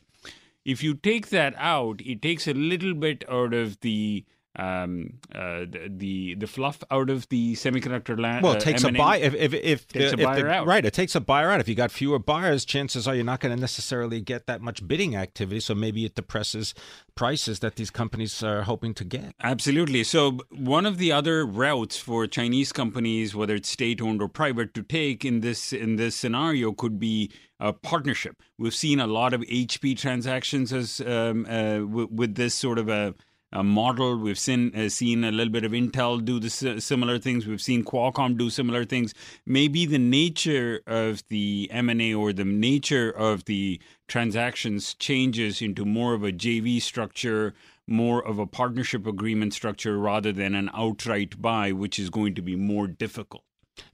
If 0.65 0.83
you 0.83 0.95
take 0.95 1.31
that 1.31 1.55
out, 1.57 2.01
it 2.03 2.23
takes 2.23 2.47
a 2.47 2.55
little 2.55 2.95
bit 2.95 3.25
out 3.29 3.53
of 3.53 3.81
the 3.81 4.25
um, 4.57 5.15
uh, 5.35 5.65
the 5.89 6.35
the 6.35 6.47
fluff 6.47 6.83
out 6.91 7.09
of 7.09 7.29
the 7.31 7.55
semiconductor 7.55 8.19
land. 8.21 8.45
Well, 8.45 8.55
it 8.55 8.61
takes 8.61 8.85
uh, 8.85 8.89
a 8.89 8.93
buy 8.93 9.17
if 9.17 9.35
if 9.35 9.55
if, 9.55 9.87
if, 9.97 10.21
buyer 10.21 10.43
the, 10.43 10.51
out. 10.51 10.67
right. 10.67 10.85
It 10.85 10.93
takes 10.93 11.15
a 11.15 11.21
buyer 11.21 11.51
out. 11.51 11.61
If 11.61 11.69
you 11.69 11.75
got 11.75 11.91
fewer 11.91 12.19
buyers, 12.19 12.65
chances 12.65 13.09
are 13.09 13.15
you're 13.15 13.25
not 13.25 13.41
going 13.41 13.55
to 13.55 13.61
necessarily 13.61 14.21
get 14.21 14.47
that 14.47 14.61
much 14.61 14.87
bidding 14.87 15.17
activity. 15.17 15.61
So 15.61 15.75
maybe 15.75 16.05
it 16.05 16.15
depresses 16.15 16.75
prices 17.15 17.61
that 17.61 17.77
these 17.77 17.91
companies 17.91 18.43
are 18.43 18.63
hoping 18.63 18.93
to 18.95 19.05
get. 19.05 19.35
Absolutely. 19.43 20.05
So 20.05 20.39
one 20.51 20.85
of 20.85 20.99
the 20.99 21.13
other 21.13 21.47
routes 21.47 21.97
for 21.97 22.27
Chinese 22.27 22.73
companies, 22.73 23.35
whether 23.35 23.55
it's 23.55 23.71
state 23.71 24.03
owned 24.03 24.21
or 24.21 24.29
private, 24.29 24.75
to 24.75 24.83
take 24.83 25.25
in 25.25 25.41
this 25.41 25.73
in 25.73 25.97
this 25.97 26.15
scenario 26.15 26.73
could 26.73 26.99
be 26.99 27.31
a 27.59 27.73
partnership. 27.73 28.43
We've 28.59 28.75
seen 28.75 29.01
a 29.01 29.07
lot 29.07 29.33
of 29.33 29.41
HP 29.43 29.97
transactions 29.97 30.73
as 30.73 31.01
um, 31.01 31.47
uh, 31.49 31.79
w- 31.79 32.09
with 32.11 32.35
this 32.35 32.55
sort 32.55 32.79
of 32.79 32.89
a 32.89 33.15
uh, 33.53 33.63
model. 33.63 34.17
We've 34.17 34.39
seen 34.39 34.75
uh, 34.75 34.89
seen 34.89 35.25
a 35.25 35.31
little 35.31 35.53
bit 35.53 35.65
of 35.65 35.73
Intel 35.73 36.25
do 36.25 36.41
the 36.41 36.51
similar 36.81 37.19
things. 37.19 37.47
We've 37.47 37.61
seen 37.61 37.85
Qualcomm 37.85 38.37
do 38.37 38.51
similar 38.51 38.85
things. 38.85 39.15
Maybe 39.47 39.87
the 39.87 39.99
nature 39.99 40.81
of 40.87 41.23
the 41.29 41.69
M 41.71 41.89
and 41.89 42.01
A 42.01 42.15
or 42.15 42.33
the 42.33 42.45
nature 42.45 43.11
of 43.11 43.45
the 43.45 43.81
transactions 44.09 44.95
changes 44.95 45.63
into 45.63 45.85
more 45.85 46.15
of 46.15 46.25
a 46.25 46.33
JV 46.33 46.81
structure, 46.81 47.55
more 47.87 48.27
of 48.27 48.39
a 48.39 48.47
partnership 48.47 49.07
agreement 49.07 49.55
structure, 49.55 49.99
rather 49.99 50.33
than 50.33 50.55
an 50.55 50.71
outright 50.75 51.41
buy, 51.41 51.73
which 51.73 51.99
is 51.99 52.11
going 52.11 52.35
to 52.35 52.43
be 52.43 52.57
more 52.57 52.87
difficult. 52.87 53.45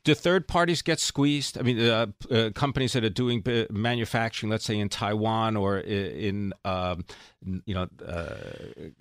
Do 0.05 0.15
third 0.15 0.49
parties 0.49 0.83
get 0.83 1.01
squeezed? 1.01 1.59
I 1.59 1.63
mean, 1.63 1.81
uh, 1.81 2.07
uh, 2.31 2.51
companies 2.55 2.95
that 2.95 3.05
are 3.05 3.11
doing 3.11 3.45
manufacturing, 3.71 4.51
let's 4.51 4.65
say 4.65 4.79
in 4.79 4.89
Taiwan 4.89 5.57
or 5.57 5.79
in, 5.79 6.53
um, 6.65 7.05
you 7.67 7.75
know 7.75 7.89
uh, 8.07 8.35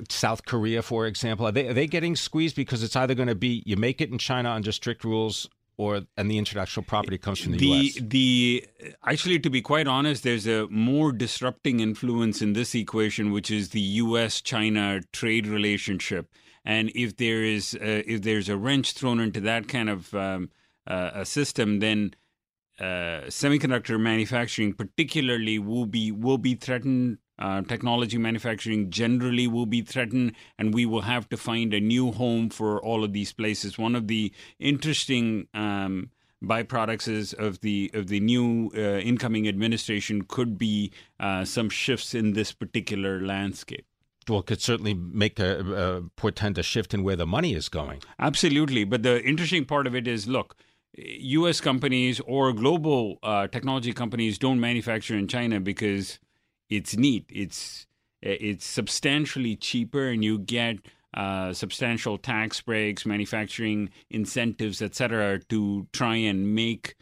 South 0.10 0.46
Korea, 0.46 0.82
for 0.82 1.08
example, 1.08 1.48
are 1.48 1.52
they 1.52 1.70
are 1.70 1.74
they 1.74 1.88
getting 1.88 2.16
squeezed 2.16 2.56
because 2.56 2.84
it's 2.84 2.96
either 2.96 3.16
going 3.16 3.30
to 3.30 3.36
be 3.36 3.64
you 3.66 3.78
make 3.78 4.02
it 4.02 4.12
in 4.12 4.18
China 4.18 4.52
under 4.52 4.72
strict 4.72 5.04
rules, 5.04 5.50
or 5.78 6.02
and 6.18 6.30
the 6.30 6.38
intellectual 6.38 6.84
property 6.84 7.18
comes 7.18 7.40
from 7.40 7.54
the, 7.54 7.58
the 7.58 7.66
U.S. 7.66 7.98
The 8.02 8.68
actually, 9.06 9.40
to 9.40 9.50
be 9.50 9.62
quite 9.62 9.88
honest, 9.88 10.24
there's 10.24 10.48
a 10.48 10.68
more 10.68 11.12
disrupting 11.12 11.80
influence 11.80 12.42
in 12.42 12.54
this 12.54 12.76
equation, 12.76 13.32
which 13.32 13.50
is 13.50 13.70
the 13.70 13.80
U.S.-China 13.80 15.04
trade 15.14 15.48
relationship. 15.48 16.30
And 16.66 16.92
if 16.96 17.16
there 17.16 17.44
is 17.44 17.76
uh, 17.76 18.04
if 18.06 18.24
there's 18.24 18.50
a 18.50 18.58
wrench 18.58 18.92
thrown 18.92 19.20
into 19.20 19.40
that 19.42 19.70
kind 19.70 19.90
of 19.90 20.14
um, 20.14 20.50
uh, 20.88 21.12
a 21.14 21.26
system, 21.26 21.80
then 21.80 22.14
uh, 22.80 23.26
semiconductor 23.28 24.00
manufacturing, 24.00 24.74
particularly, 24.74 25.60
will 25.60 25.86
be 25.86 26.12
will 26.12 26.38
be 26.38 26.56
threatened. 26.56 27.18
Uh, 27.40 27.62
technology 27.62 28.18
manufacturing 28.18 28.90
generally 28.90 29.48
will 29.48 29.68
be 29.68 29.82
threatened, 29.82 30.34
and 30.58 30.74
we 30.74 30.88
will 30.88 31.02
have 31.02 31.30
to 31.30 31.38
find 31.38 31.72
a 31.72 31.80
new 31.80 32.12
home 32.12 32.50
for 32.50 32.82
all 32.82 33.04
of 33.04 33.14
these 33.14 33.32
places. 33.32 33.78
One 33.78 33.96
of 33.96 34.08
the 34.08 34.34
interesting 34.60 35.48
um, 35.54 36.10
byproducts 36.44 37.08
is 37.08 37.34
of 37.34 37.60
the 37.62 37.92
of 37.94 38.08
the 38.08 38.20
new 38.20 38.72
uh, 38.76 39.00
incoming 39.00 39.48
administration 39.48 40.24
could 40.24 40.58
be 40.58 40.92
uh, 41.20 41.46
some 41.46 41.70
shifts 41.70 42.16
in 42.16 42.34
this 42.34 42.52
particular 42.52 43.22
landscape 43.22 43.86
well, 44.30 44.42
could 44.42 44.62
certainly 44.62 44.94
make 44.94 45.40
a, 45.40 45.60
a, 45.60 46.02
portend 46.16 46.58
a 46.58 46.64
shift 46.64 46.94
in 46.94 47.04
where 47.04 47.16
the 47.16 47.26
money 47.26 47.54
is 47.54 47.70
going. 47.70 48.02
Absolutely, 48.20 48.84
but 48.84 49.04
the 49.04 49.24
interesting 49.24 49.66
part 49.66 49.88
of 49.88 49.96
it 49.96 50.08
is, 50.08 50.28
look, 50.28 50.56
U.S. 50.98 51.62
companies 51.62 52.20
or 52.22 52.54
global 52.54 53.20
uh, 53.22 53.48
technology 53.48 53.94
companies 53.94 54.38
don't 54.38 54.60
manufacture 54.60 55.16
in 55.16 55.28
China 55.28 55.60
because 55.60 56.20
it's 56.70 56.98
neat. 56.98 57.26
It's 57.30 57.86
it's 58.22 58.66
substantially 58.66 59.56
cheaper, 59.56 60.08
and 60.08 60.24
you 60.24 60.40
get 60.40 60.78
uh, 61.14 61.54
substantial 61.54 62.18
tax 62.18 62.62
breaks, 62.62 63.06
manufacturing 63.06 63.90
incentives, 64.10 64.82
etc., 64.82 65.40
to 65.50 65.88
try 65.94 66.16
and 66.16 66.56
make 66.56 66.96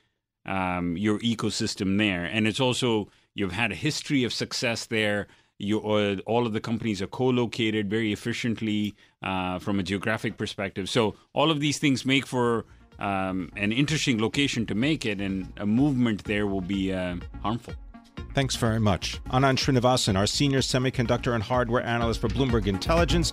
um, 0.46 0.98
your 0.98 1.20
ecosystem 1.20 1.98
there. 1.98 2.26
And 2.26 2.48
it's 2.48 2.60
also 2.60 3.10
you've 3.34 3.54
had 3.54 3.72
a 3.72 3.76
history 3.76 4.24
of 4.24 4.34
success 4.34 4.86
there. 4.86 5.28
You, 5.58 5.80
uh, 5.80 6.18
all 6.26 6.46
of 6.46 6.52
the 6.52 6.60
companies 6.60 7.02
are 7.02 7.08
co-located 7.08 7.90
very 7.90 8.12
efficiently 8.12 8.94
uh, 9.24 9.58
from 9.60 9.80
a 9.80 9.84
geographic 9.84 10.38
perspective. 10.38 10.90
So 10.90 11.16
all 11.32 11.50
of 11.50 11.62
these 11.62 11.80
things 11.80 12.06
make 12.06 12.28
for 12.28 12.66
um, 13.00 13.52
an 13.56 13.72
interesting 13.72 14.22
location 14.22 14.66
to 14.68 14.76
make 14.76 15.06
it, 15.06 15.22
and 15.22 15.52
a 15.58 15.66
movement 15.66 16.24
there 16.26 16.48
will 16.48 16.62
be 16.62 16.94
uh, 16.94 17.16
harmful. 17.42 17.74
Thanks 18.34 18.56
very 18.56 18.80
much. 18.80 19.24
Anand 19.26 19.58
Srinivasan, 19.58 20.18
our 20.18 20.28
senior 20.28 20.60
semiconductor 20.60 21.34
and 21.34 21.42
hardware 21.42 21.84
analyst 21.84 22.20
for 22.20 22.28
Bloomberg 22.28 22.68
Intelligence. 22.68 23.32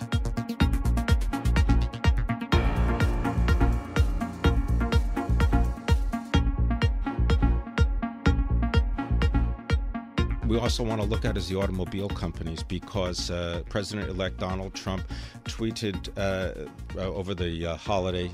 we 10.53 10.59
also 10.59 10.85
want 10.85 11.01
to 11.01 11.07
look 11.07 11.25
at 11.25 11.35
is 11.39 11.49
the 11.49 11.57
automobile 11.57 12.11
companies 12.11 12.63
because 12.63 13.31
uh, 13.31 13.63
President 13.71 14.11
elect 14.11 14.37
Donald 14.37 14.75
Trump 14.75 15.03
tweeted 15.45 16.11
uh, 16.19 16.69
uh 17.01 17.05
over 17.07 17.35
the 17.35 17.69
uh, 17.69 17.77
holiday. 17.77 18.31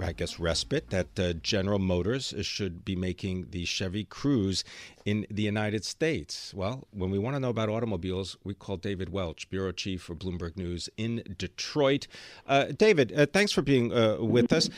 I 0.00 0.12
guess 0.12 0.38
respite 0.38 0.90
that 0.90 1.18
uh, 1.18 1.32
General 1.34 1.78
Motors 1.78 2.34
should 2.42 2.84
be 2.84 2.96
making 2.96 3.48
the 3.50 3.64
Chevy 3.64 4.04
Cruze 4.04 4.64
in 5.04 5.26
the 5.30 5.42
United 5.42 5.84
States. 5.84 6.52
Well, 6.54 6.86
when 6.90 7.10
we 7.10 7.18
want 7.18 7.36
to 7.36 7.40
know 7.40 7.50
about 7.50 7.68
automobiles, 7.68 8.36
we 8.44 8.54
call 8.54 8.76
David 8.76 9.10
Welch, 9.10 9.48
bureau 9.48 9.72
chief 9.72 10.02
for 10.02 10.14
Bloomberg 10.14 10.56
News 10.56 10.88
in 10.96 11.22
Detroit. 11.38 12.06
Uh, 12.46 12.66
David, 12.76 13.12
uh, 13.16 13.26
thanks 13.26 13.52
for 13.52 13.62
being 13.62 13.92
uh, 13.92 14.18
with 14.20 14.52
us. 14.52 14.68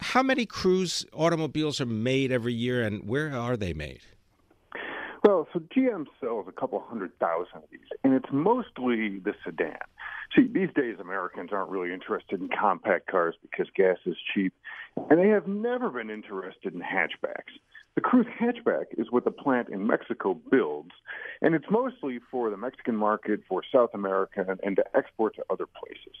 How 0.00 0.22
many 0.22 0.46
Cruze 0.46 1.04
automobiles 1.12 1.80
are 1.80 1.86
made 1.86 2.32
every 2.32 2.54
year, 2.54 2.82
and 2.82 3.08
where 3.08 3.32
are 3.34 3.56
they 3.56 3.72
made? 3.72 4.00
Well, 5.24 5.48
so 5.52 5.60
GM 5.60 6.06
sells 6.20 6.46
a 6.48 6.52
couple 6.52 6.80
hundred 6.80 7.18
thousand 7.18 7.56
of 7.56 7.70
these, 7.70 7.80
and 8.04 8.14
it's 8.14 8.28
mostly 8.32 9.18
the 9.18 9.34
sedan. 9.44 9.78
See, 10.36 10.46
these 10.46 10.68
days 10.74 10.96
Americans 11.00 11.50
aren't 11.52 11.70
really 11.70 11.92
interested 11.92 12.40
in 12.40 12.48
compact 12.48 13.10
cars 13.10 13.34
because 13.42 13.66
gas 13.74 13.96
is 14.06 14.16
cheap, 14.34 14.52
and 15.10 15.18
they 15.18 15.28
have 15.28 15.48
never 15.48 15.90
been 15.90 16.10
interested 16.10 16.74
in 16.74 16.80
hatchbacks. 16.80 17.56
The 17.94 18.00
Cruze 18.02 18.28
hatchback 18.40 18.86
is 18.96 19.10
what 19.10 19.24
the 19.24 19.32
plant 19.32 19.70
in 19.70 19.86
Mexico 19.86 20.34
builds, 20.50 20.92
and 21.42 21.54
it's 21.54 21.66
mostly 21.68 22.20
for 22.30 22.48
the 22.48 22.56
Mexican 22.56 22.94
market, 22.94 23.40
for 23.48 23.62
South 23.72 23.90
America, 23.94 24.56
and 24.62 24.76
to 24.76 24.84
export 24.94 25.34
to 25.36 25.44
other 25.50 25.66
places. 25.66 26.16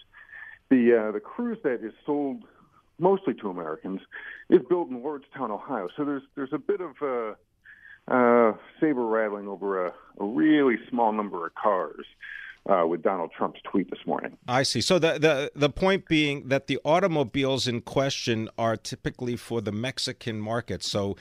The 0.70 1.08
uh, 1.08 1.12
the 1.12 1.20
Cruze 1.20 1.62
that 1.62 1.86
is 1.86 1.92
sold 2.04 2.42
mostly 2.98 3.34
to 3.34 3.48
Americans 3.48 4.00
is 4.50 4.58
built 4.68 4.90
in 4.90 5.02
Lordstown, 5.02 5.50
Ohio. 5.50 5.88
So 5.96 6.04
there's 6.04 6.22
there's 6.34 6.52
a 6.52 6.58
bit 6.58 6.80
of 6.80 6.96
uh, 7.00 7.34
uh, 8.12 8.52
saber 8.80 9.04
rattling 9.06 9.48
over 9.48 9.86
a, 9.86 9.92
a 10.20 10.24
really 10.24 10.76
small 10.88 11.12
number 11.12 11.46
of 11.46 11.54
cars. 11.54 12.06
Uh, 12.68 12.86
with 12.86 13.02
Donald 13.02 13.30
Trump's 13.34 13.60
tweet 13.62 13.88
this 13.88 14.04
morning. 14.04 14.36
I 14.46 14.62
see. 14.62 14.82
So 14.82 14.98
the, 14.98 15.18
the 15.18 15.50
the 15.54 15.70
point 15.70 16.06
being 16.06 16.48
that 16.48 16.66
the 16.66 16.78
automobiles 16.84 17.66
in 17.66 17.80
question 17.80 18.50
are 18.58 18.76
typically 18.76 19.36
for 19.36 19.62
the 19.62 19.72
Mexican 19.72 20.38
market. 20.38 20.82
So 20.82 21.16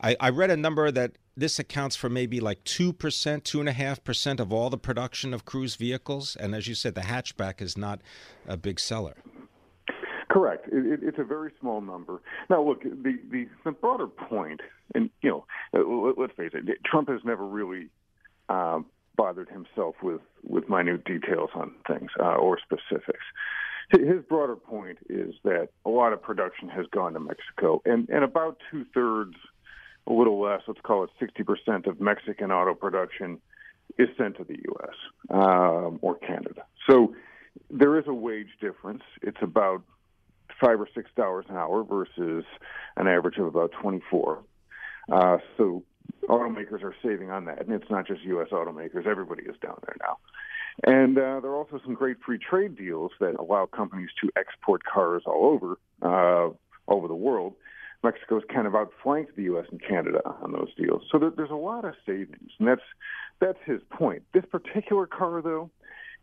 I, 0.00 0.14
I 0.20 0.28
read 0.28 0.52
a 0.52 0.56
number 0.56 0.92
that 0.92 1.18
this 1.36 1.58
accounts 1.58 1.96
for 1.96 2.08
maybe 2.08 2.38
like 2.38 2.62
two 2.62 2.92
percent, 2.92 3.44
two 3.44 3.58
and 3.58 3.68
a 3.68 3.72
half 3.72 4.04
percent 4.04 4.38
of 4.38 4.52
all 4.52 4.70
the 4.70 4.78
production 4.78 5.34
of 5.34 5.44
Cruze 5.44 5.76
vehicles. 5.76 6.36
And 6.36 6.54
as 6.54 6.68
you 6.68 6.76
said, 6.76 6.94
the 6.94 7.00
hatchback 7.00 7.60
is 7.60 7.76
not 7.76 8.00
a 8.46 8.56
big 8.56 8.78
seller. 8.78 9.16
Correct. 10.32 10.66
It, 10.68 10.86
it, 10.86 11.00
it's 11.02 11.18
a 11.18 11.24
very 11.24 11.52
small 11.60 11.82
number. 11.82 12.22
Now, 12.48 12.66
look, 12.66 12.82
the, 12.82 13.18
the, 13.30 13.46
the 13.66 13.72
broader 13.72 14.06
point, 14.06 14.62
and 14.94 15.10
you 15.20 15.28
know, 15.28 15.44
uh, 15.78 16.16
let, 16.18 16.30
us 16.30 16.34
face 16.34 16.52
it, 16.54 16.64
Trump 16.86 17.10
has 17.10 17.20
never 17.22 17.44
really 17.44 17.88
um, 18.48 18.86
bothered 19.14 19.50
himself 19.50 19.96
with 20.02 20.22
with 20.42 20.70
minute 20.70 21.04
details 21.04 21.50
on 21.54 21.74
things 21.86 22.10
uh, 22.18 22.36
or 22.36 22.58
specifics. 22.58 23.24
His 23.90 24.24
broader 24.26 24.56
point 24.56 24.96
is 25.10 25.34
that 25.44 25.68
a 25.84 25.90
lot 25.90 26.14
of 26.14 26.22
production 26.22 26.70
has 26.70 26.86
gone 26.86 27.12
to 27.12 27.20
Mexico, 27.20 27.82
and 27.84 28.08
and 28.08 28.24
about 28.24 28.56
two 28.70 28.86
thirds, 28.94 29.34
a 30.06 30.14
little 30.14 30.40
less, 30.40 30.62
let's 30.66 30.80
call 30.80 31.04
it 31.04 31.10
sixty 31.20 31.42
percent 31.42 31.86
of 31.86 32.00
Mexican 32.00 32.50
auto 32.50 32.72
production 32.72 33.38
is 33.98 34.08
sent 34.16 34.38
to 34.38 34.44
the 34.44 34.56
U.S. 34.64 34.94
Um, 35.28 35.98
or 36.00 36.14
Canada. 36.16 36.64
So 36.88 37.14
there 37.70 37.98
is 37.98 38.06
a 38.06 38.14
wage 38.14 38.48
difference. 38.62 39.02
It's 39.20 39.36
about 39.42 39.82
five 40.62 40.80
or 40.80 40.88
six 40.94 41.10
dollars 41.16 41.44
an 41.48 41.56
hour 41.56 41.82
versus 41.82 42.44
an 42.96 43.08
average 43.08 43.38
of 43.38 43.46
about 43.46 43.72
24. 43.72 44.42
Uh, 45.10 45.38
so 45.56 45.82
automakers 46.28 46.82
are 46.82 46.94
saving 47.02 47.30
on 47.30 47.44
that, 47.46 47.66
and 47.66 47.72
it's 47.72 47.90
not 47.90 48.06
just 48.06 48.22
U.S. 48.22 48.48
automakers; 48.52 49.06
everybody 49.06 49.42
is 49.42 49.56
down 49.60 49.78
there 49.84 49.96
now. 50.00 50.18
And 50.84 51.18
uh, 51.18 51.40
there 51.40 51.50
are 51.50 51.56
also 51.56 51.80
some 51.84 51.94
great 51.94 52.16
free 52.24 52.38
trade 52.38 52.76
deals 52.76 53.12
that 53.20 53.34
allow 53.38 53.66
companies 53.66 54.08
to 54.22 54.30
export 54.36 54.84
cars 54.84 55.22
all 55.26 55.46
over 55.46 55.78
uh, 56.02 56.50
over 56.88 57.08
the 57.08 57.14
world. 57.14 57.54
Mexico's 58.04 58.42
kind 58.52 58.66
of 58.66 58.74
outflanked 58.74 59.36
the 59.36 59.44
U.S. 59.44 59.66
and 59.70 59.80
Canada 59.80 60.22
on 60.42 60.52
those 60.52 60.74
deals, 60.76 61.02
so 61.10 61.18
there, 61.18 61.30
there's 61.30 61.50
a 61.50 61.54
lot 61.54 61.84
of 61.84 61.94
savings, 62.06 62.50
and 62.58 62.68
that's 62.68 62.82
that's 63.40 63.58
his 63.64 63.80
point. 63.90 64.22
This 64.32 64.44
particular 64.50 65.06
car, 65.06 65.42
though, 65.42 65.70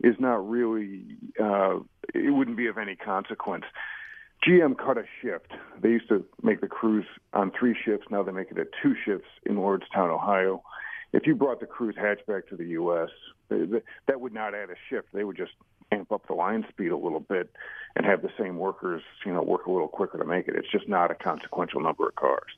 is 0.02 0.16
not 0.20 0.48
really 0.50 1.04
uh, 1.42 1.80
it 2.14 2.34
wouldn't 2.34 2.58
be 2.58 2.68
of 2.68 2.78
any 2.78 2.96
consequence 2.96 3.66
GM 4.48 4.78
cut 4.78 4.98
a 4.98 5.04
shift. 5.22 5.52
They 5.82 5.90
used 5.90 6.08
to 6.10 6.26
make 6.42 6.62
the 6.62 6.68
Cruze 6.68 7.06
on 7.34 7.52
three 7.58 7.76
shifts. 7.86 8.08
Now 8.10 8.24
they 8.24 8.32
make 8.32 8.52
it 8.52 8.58
at 8.58 8.68
two 8.82 8.96
shifts 9.06 9.28
in 9.46 9.56
Lordstown, 9.56 10.10
Ohio. 10.10 10.64
If 11.12 11.26
you 11.28 11.36
brought 11.36 11.60
the 11.60 11.66
Cruze 11.66 11.98
hatchback 11.98 12.48
to 12.50 12.56
the 12.56 12.66
U.S., 12.68 13.10
that 13.50 14.22
would 14.22 14.34
not 14.34 14.54
add 14.54 14.70
a 14.70 14.76
shift. 14.90 15.08
They 15.14 15.24
would 15.24 15.38
just 15.38 15.54
amp 15.92 16.12
up 16.12 16.28
the 16.28 16.34
line 16.34 16.66
speed 16.70 16.92
a 16.92 16.98
little 16.98 17.20
bit 17.20 17.50
and 17.96 18.06
have 18.06 18.22
the 18.22 18.30
same 18.40 18.58
workers, 18.58 19.02
you 19.26 19.34
know, 19.34 19.42
work 19.42 19.66
a 19.66 19.72
little 19.72 19.88
quicker 19.88 20.20
to 20.20 20.26
make 20.26 20.48
it. 20.48 20.56
It's 20.56 20.72
just 20.72 20.88
not 20.88 21.10
a 21.10 21.16
consequential 21.16 21.82
number 21.82 22.08
of 22.08 22.16
cars. 22.16 22.52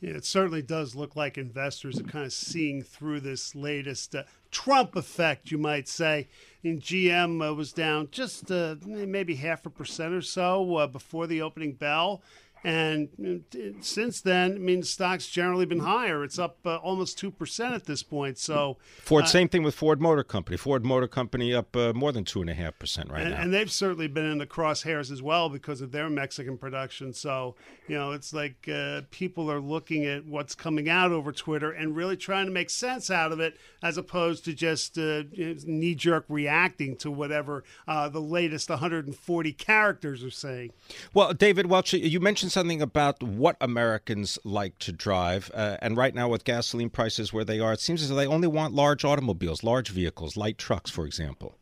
It 0.00 0.24
certainly 0.24 0.62
does 0.62 0.94
look 0.94 1.16
like 1.16 1.38
investors 1.38 1.98
are 1.98 2.04
kind 2.04 2.26
of 2.26 2.32
seeing 2.32 2.82
through 2.82 3.20
this 3.20 3.54
latest 3.54 4.14
uh, 4.14 4.24
Trump 4.50 4.96
effect, 4.96 5.50
you 5.50 5.58
might 5.58 5.88
say. 5.88 6.28
And 6.62 6.80
GM 6.80 7.46
uh, 7.46 7.54
was 7.54 7.72
down 7.72 8.08
just 8.10 8.50
uh, 8.50 8.76
maybe 8.84 9.36
half 9.36 9.64
a 9.64 9.70
percent 9.70 10.12
or 10.12 10.22
so 10.22 10.76
uh, 10.76 10.86
before 10.86 11.26
the 11.26 11.40
opening 11.40 11.72
bell. 11.72 12.22
And 12.64 13.44
uh, 13.54 13.58
since 13.82 14.22
then, 14.22 14.54
I 14.54 14.58
mean, 14.58 14.82
stock's 14.82 15.28
generally 15.28 15.66
been 15.66 15.80
higher. 15.80 16.24
It's 16.24 16.38
up 16.38 16.56
uh, 16.64 16.76
almost 16.76 17.20
2% 17.20 17.74
at 17.74 17.84
this 17.84 18.02
point. 18.02 18.38
So 18.38 18.78
Ford, 19.02 19.24
uh, 19.24 19.26
same 19.26 19.50
thing 19.50 19.62
with 19.62 19.74
Ford 19.74 20.00
Motor 20.00 20.24
Company. 20.24 20.56
Ford 20.56 20.82
Motor 20.82 21.06
Company 21.06 21.52
up 21.52 21.76
uh, 21.76 21.92
more 21.92 22.10
than 22.10 22.24
2.5% 22.24 23.10
right 23.10 23.20
and, 23.20 23.30
now. 23.30 23.40
And 23.42 23.52
they've 23.52 23.70
certainly 23.70 24.08
been 24.08 24.24
in 24.24 24.38
the 24.38 24.46
crosshairs 24.46 25.12
as 25.12 25.20
well 25.20 25.50
because 25.50 25.82
of 25.82 25.92
their 25.92 26.08
Mexican 26.08 26.56
production. 26.56 27.12
So, 27.12 27.54
you 27.86 27.98
know, 27.98 28.12
it's 28.12 28.32
like 28.32 28.66
uh, 28.66 29.02
people 29.10 29.50
are 29.50 29.60
looking 29.60 30.06
at 30.06 30.24
what's 30.24 30.54
coming 30.54 30.88
out 30.88 31.12
over 31.12 31.32
Twitter 31.32 31.70
and 31.70 31.94
really 31.94 32.16
trying 32.16 32.46
to 32.46 32.52
make 32.52 32.70
sense 32.70 33.10
out 33.10 33.30
of 33.30 33.40
it 33.40 33.58
as 33.82 33.98
opposed 33.98 34.42
to 34.46 34.54
just 34.54 34.96
uh, 34.96 35.24
knee 35.34 35.94
jerk 35.94 36.24
reacting 36.30 36.96
to 36.96 37.10
whatever 37.10 37.62
the 37.86 38.20
latest 38.20 38.70
140 38.70 39.52
characters 39.52 40.24
are 40.24 40.30
saying. 40.30 40.70
Well, 41.12 41.34
David 41.34 41.66
Welch, 41.66 41.92
you 41.92 42.20
mentioned 42.20 42.53
something 42.54 42.80
about 42.80 43.22
what 43.22 43.56
Americans 43.60 44.38
like 44.44 44.78
to 44.78 44.92
drive. 44.92 45.50
Uh, 45.52 45.76
and 45.82 45.96
right 45.96 46.14
now, 46.14 46.28
with 46.28 46.44
gasoline 46.44 46.88
prices 46.88 47.32
where 47.32 47.44
they 47.44 47.60
are, 47.60 47.74
it 47.74 47.80
seems 47.80 48.02
as 48.02 48.08
though 48.08 48.14
they 48.14 48.26
only 48.26 48.48
want 48.48 48.72
large 48.72 49.04
automobiles, 49.04 49.62
large 49.62 49.90
vehicles, 49.90 50.36
light 50.36 50.56
trucks, 50.56 50.90
for 50.90 51.04
example. 51.04 51.58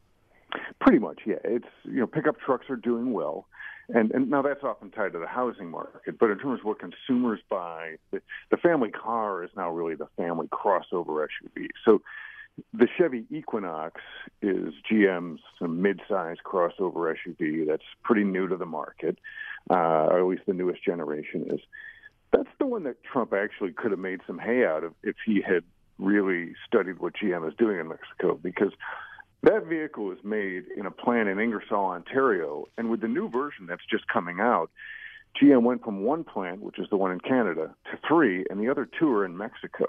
Pretty 0.81 0.99
much, 0.99 1.21
yeah. 1.27 1.37
It's 1.45 1.67
you 1.85 2.01
know, 2.01 2.07
pickup 2.07 2.39
trucks 2.39 2.67
are 2.69 2.77
doing 2.77 3.13
well. 3.13 3.47
And, 3.89 4.13
and 4.13 4.31
now 4.31 4.43
that's 4.43 4.63
often 4.63 4.91
tied 4.91 5.13
to 5.13 5.19
the 5.19 5.27
housing 5.27 5.69
market. 5.69 6.19
But 6.19 6.31
in 6.31 6.39
terms 6.39 6.61
of 6.61 6.67
what 6.67 6.79
consumers 6.79 7.41
buy, 7.51 7.97
the, 8.11 8.21
the 8.51 8.57
family 8.57 8.91
car 8.91 9.43
is 9.43 9.51
now 9.57 9.71
really 9.71 9.97
the 9.97 10.09
family 10.17 10.47
crossover 10.49 11.27
SUV. 11.27 11.67
So 11.85 12.01
the 12.73 12.87
Chevy 12.99 13.25
Equinox 13.31 14.01
is 14.41 14.75
GM's 14.91 15.41
mid-size 15.61 16.37
crossover 16.45 17.15
SUV 17.15 17.67
that's 17.67 17.83
pretty 18.03 18.25
new 18.25 18.47
to 18.49 18.57
the 18.57 18.67
market 18.67 19.19
uh, 19.71 19.75
or 20.11 20.19
at 20.19 20.27
least 20.27 20.43
the 20.47 20.53
newest 20.53 20.85
generation 20.85 21.47
is. 21.51 21.61
That's 22.33 22.49
the 22.59 22.67
one 22.67 22.85
that 22.85 23.03
Trump 23.05 23.33
actually 23.33 23.73
could 23.73 23.91
have 23.91 24.01
made 24.01 24.21
some 24.27 24.39
hay 24.39 24.65
out 24.65 24.85
of 24.85 24.95
if 25.03 25.17
he 25.25 25.43
had 25.43 25.65
really 25.99 26.55
studied 26.67 26.99
what 26.99 27.15
GM 27.15 27.47
is 27.47 27.55
doing 27.59 27.79
in 27.79 27.89
Mexico, 27.89 28.39
because 28.43 28.73
that 29.43 29.67
vehicle 29.67 30.11
is 30.13 30.19
made 30.25 30.65
in 30.77 30.87
a 30.87 30.91
plant 30.91 31.29
in 31.29 31.39
Ingersoll, 31.39 31.87
Ontario, 31.87 32.67
and 32.79 32.89
with 32.89 33.01
the 33.01 33.09
new 33.09 33.29
version 33.29 33.67
that's 33.67 33.85
just 33.91 34.07
coming 34.09 34.41
out, 34.41 34.71
GM 35.41 35.63
went 35.63 35.85
from 35.85 36.03
one 36.03 36.25
plant, 36.25 36.61
which 36.61 36.79
is 36.79 36.89
the 36.91 36.97
one 36.97 37.13
in 37.13 37.21
Canada, 37.21 37.75
to 37.91 37.99
three, 38.07 38.45
and 38.51 38.61
the 38.61 38.69
other 38.69 38.89
two 38.99 39.11
are 39.11 39.25
in 39.25 39.37
Mexico. 39.37 39.87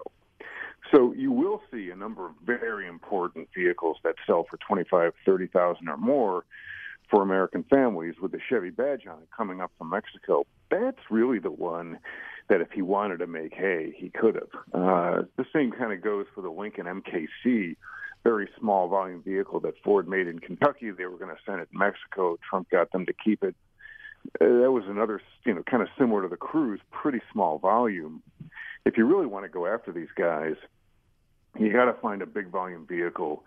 So 0.94 1.14
you 1.14 1.32
will 1.32 1.62
see 1.72 1.90
a 1.90 1.96
number 1.96 2.26
of 2.26 2.34
very 2.46 2.88
important 2.88 3.50
vehicles 3.56 3.98
that 4.04 4.16
sell 4.28 4.46
for 4.50 4.58
twenty 4.58 4.84
five, 4.84 5.14
thirty 5.26 5.48
thousand 5.48 5.88
or 5.88 5.98
more 5.98 6.46
for 7.10 7.22
American 7.22 7.64
families 7.64 8.16
with 8.22 8.32
the 8.32 8.40
Chevy 8.50 8.70
badge 8.70 9.06
on 9.08 9.20
it 9.22 9.28
coming 9.36 9.62
up 9.62 9.72
from 9.78 9.90
Mexico. 9.90 10.46
That's 10.70 11.00
really 11.10 11.40
the 11.40 11.52
one 11.52 12.00
that 12.50 12.62
if 12.62 12.72
he 12.72 12.82
wanted 12.82 13.18
to 13.18 13.28
make 13.28 13.54
hay, 13.54 13.94
he 13.96 14.10
could 14.10 14.36
have. 14.36 14.50
Uh, 14.74 15.22
the 15.38 15.46
same 15.54 15.72
kind 15.72 15.94
of 15.94 16.02
goes 16.02 16.26
for 16.34 16.42
the 16.42 16.50
Lincoln 16.50 16.86
MKC, 16.86 17.76
very 18.24 18.50
small 18.60 18.88
volume 18.88 19.22
vehicle 19.24 19.60
that 19.62 19.76
Ford 19.84 20.08
made 20.08 20.28
in 20.28 20.40
Kentucky. 20.40 20.92
They 20.92 21.06
were 21.06 21.18
going 21.18 21.34
to 21.36 21.42
send 21.46 21.62
it 21.62 21.70
to 21.72 21.78
Mexico. 21.78 22.38
Trump 22.48 22.70
got 22.70 22.92
them 22.92 23.06
to 23.06 23.14
keep 23.14 23.44
it. 23.44 23.56
Uh, 24.40 24.62
that 24.62 24.72
was 24.72 24.84
another, 24.88 25.22
you 25.46 25.54
know, 25.54 25.64
kind 25.64 25.84
of 25.84 25.90
similar 25.98 26.24
to 26.24 26.28
the 26.28 26.38
Cruze, 26.38 26.80
pretty 26.92 27.22
small 27.32 27.60
volume. 27.60 28.24
If 28.86 28.98
you 28.98 29.06
really 29.06 29.28
want 29.28 29.46
to 29.46 29.50
go 29.50 29.68
after 29.68 29.92
these 29.92 30.12
guys, 30.16 30.56
you 31.60 31.72
got 31.72 31.86
to 31.86 31.94
find 31.94 32.22
a 32.22 32.26
big 32.26 32.50
volume 32.50 32.86
vehicle 32.88 33.44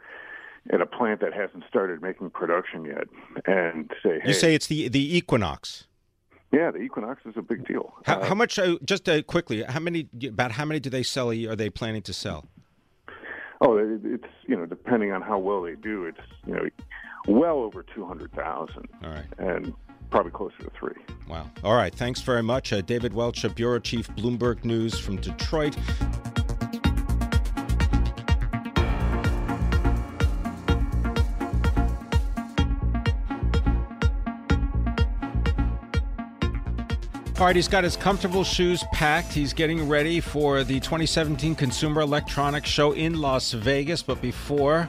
at 0.73 0.81
a 0.81 0.87
plant 0.87 1.21
that 1.21 1.33
hasn't 1.33 1.65
started 1.69 2.03
making 2.03 2.31
production 2.31 2.85
yet, 2.85 3.05
and 3.47 3.91
say, 4.03 4.21
hey, 4.21 4.29
You 4.29 4.35
say 4.35 4.55
it's 4.55 4.67
the 4.67 4.89
the 4.89 5.17
Equinox. 5.17 5.87
yeah, 6.53 6.71
the 6.71 6.79
Equinox 6.79 7.23
is 7.27 7.35
a 7.37 7.43
big 7.43 7.67
deal. 7.67 7.95
How, 8.05 8.21
Uh, 8.21 8.27
how 8.27 8.35
much? 8.35 8.59
Uh, 8.59 8.77
just 8.85 9.09
uh, 9.09 9.23
quickly, 9.23 9.63
how 9.63 9.81
many? 9.81 10.09
About 10.27 10.53
how 10.53 10.65
many 10.65 10.81
do 10.81 10.91
they 10.91 11.03
sell? 11.03 11.31
Are 11.31 11.57
they 11.57 11.71
planning 11.71 12.03
to 12.03 12.13
sell? 12.13 12.47
Oh, 13.61 13.79
it, 13.79 14.01
it's 14.05 14.33
you 14.47 14.57
know 14.57 14.67
depending 14.67 15.13
on 15.13 15.23
how 15.23 15.39
well 15.39 15.63
they 15.63 15.75
do, 15.77 16.05
it's 16.05 16.21
you 16.47 16.55
know 16.55 16.69
well 17.27 17.59
over 17.59 17.83
two 17.83 18.05
hundred 18.07 18.33
thousand, 18.33 18.87
All 19.03 19.11
right. 19.11 19.25
and 19.39 19.73
probably 20.11 20.31
closer 20.31 20.57
to 20.59 20.71
three. 20.79 20.95
Wow. 21.29 21.51
All 21.65 21.75
right. 21.75 21.93
Thanks 21.95 22.21
very 22.21 22.43
much, 22.43 22.73
uh, 22.73 22.81
David 22.83 23.13
Welch, 23.15 23.45
bureau 23.55 23.79
chief, 23.81 24.09
Bloomberg 24.15 24.65
News 24.65 24.99
from 24.99 25.17
Detroit. 25.17 25.77
All 37.39 37.45
right, 37.45 37.55
he's 37.55 37.69
got 37.69 37.85
his 37.85 37.99
comfortable 37.99 38.45
shoes 38.45 38.83
packed. 38.95 39.31
He's 39.31 39.53
getting 39.53 39.91
ready 39.91 40.21
for 40.21 40.65
the 40.65 40.81
2017 40.81 41.55
Consumer 41.55 42.01
Electronics 42.01 42.71
Show 42.71 42.93
in 42.93 43.21
Las 43.21 43.53
Vegas. 43.53 44.03
But 44.03 44.23
before 44.23 44.89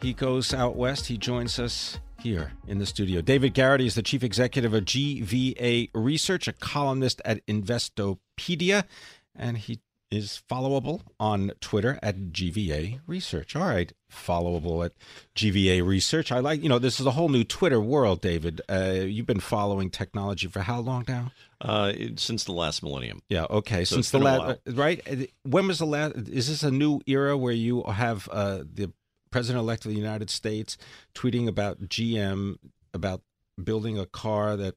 he 0.00 0.14
goes 0.14 0.54
out 0.54 0.76
west, 0.76 1.08
he 1.08 1.18
joins 1.18 1.58
us 1.58 2.00
here 2.20 2.52
in 2.66 2.78
the 2.78 2.86
studio. 2.86 3.20
David 3.20 3.52
Garrity 3.52 3.84
is 3.84 3.96
the 3.96 4.02
chief 4.02 4.24
executive 4.24 4.72
of 4.72 4.86
GVA 4.86 5.90
Research, 5.92 6.48
a 6.48 6.54
columnist 6.54 7.20
at 7.22 7.44
Investopedia, 7.46 8.84
and 9.36 9.58
he 9.58 9.80
is 10.14 10.42
followable 10.50 11.00
on 11.20 11.52
Twitter 11.60 11.98
at 12.02 12.32
GVA 12.32 13.00
Research. 13.06 13.54
All 13.56 13.66
right, 13.66 13.92
followable 14.10 14.84
at 14.84 14.92
GVA 15.34 15.84
Research. 15.86 16.30
I 16.32 16.38
like, 16.38 16.62
you 16.62 16.68
know, 16.68 16.78
this 16.78 17.00
is 17.00 17.06
a 17.06 17.10
whole 17.12 17.28
new 17.28 17.44
Twitter 17.44 17.80
world, 17.80 18.20
David. 18.20 18.60
Uh, 18.68 18.92
you've 19.04 19.26
been 19.26 19.40
following 19.40 19.90
technology 19.90 20.46
for 20.46 20.60
how 20.60 20.80
long 20.80 21.04
now? 21.08 21.32
Uh, 21.60 21.92
it- 21.94 22.20
since 22.20 22.44
the 22.44 22.52
last 22.52 22.82
millennium. 22.82 23.20
Yeah. 23.28 23.46
Okay. 23.50 23.84
So 23.84 23.96
Since 23.96 24.10
the 24.10 24.18
last, 24.18 24.60
right? 24.66 25.00
Uh, 25.10 25.26
When 25.42 25.66
was 25.66 25.78
the 25.78 25.86
last? 25.86 26.14
Is 26.28 26.48
this 26.48 26.62
a 26.62 26.70
new 26.70 27.00
era 27.06 27.36
where 27.36 27.52
you 27.54 27.82
have 27.84 28.28
uh, 28.32 28.58
the 28.72 28.92
president-elect 29.30 29.84
of 29.84 29.90
the 29.90 29.98
United 29.98 30.30
States 30.30 30.76
tweeting 31.14 31.48
about 31.48 31.80
GM 31.88 32.56
about 32.92 33.22
building 33.62 33.98
a 33.98 34.06
car 34.06 34.56
that 34.56 34.74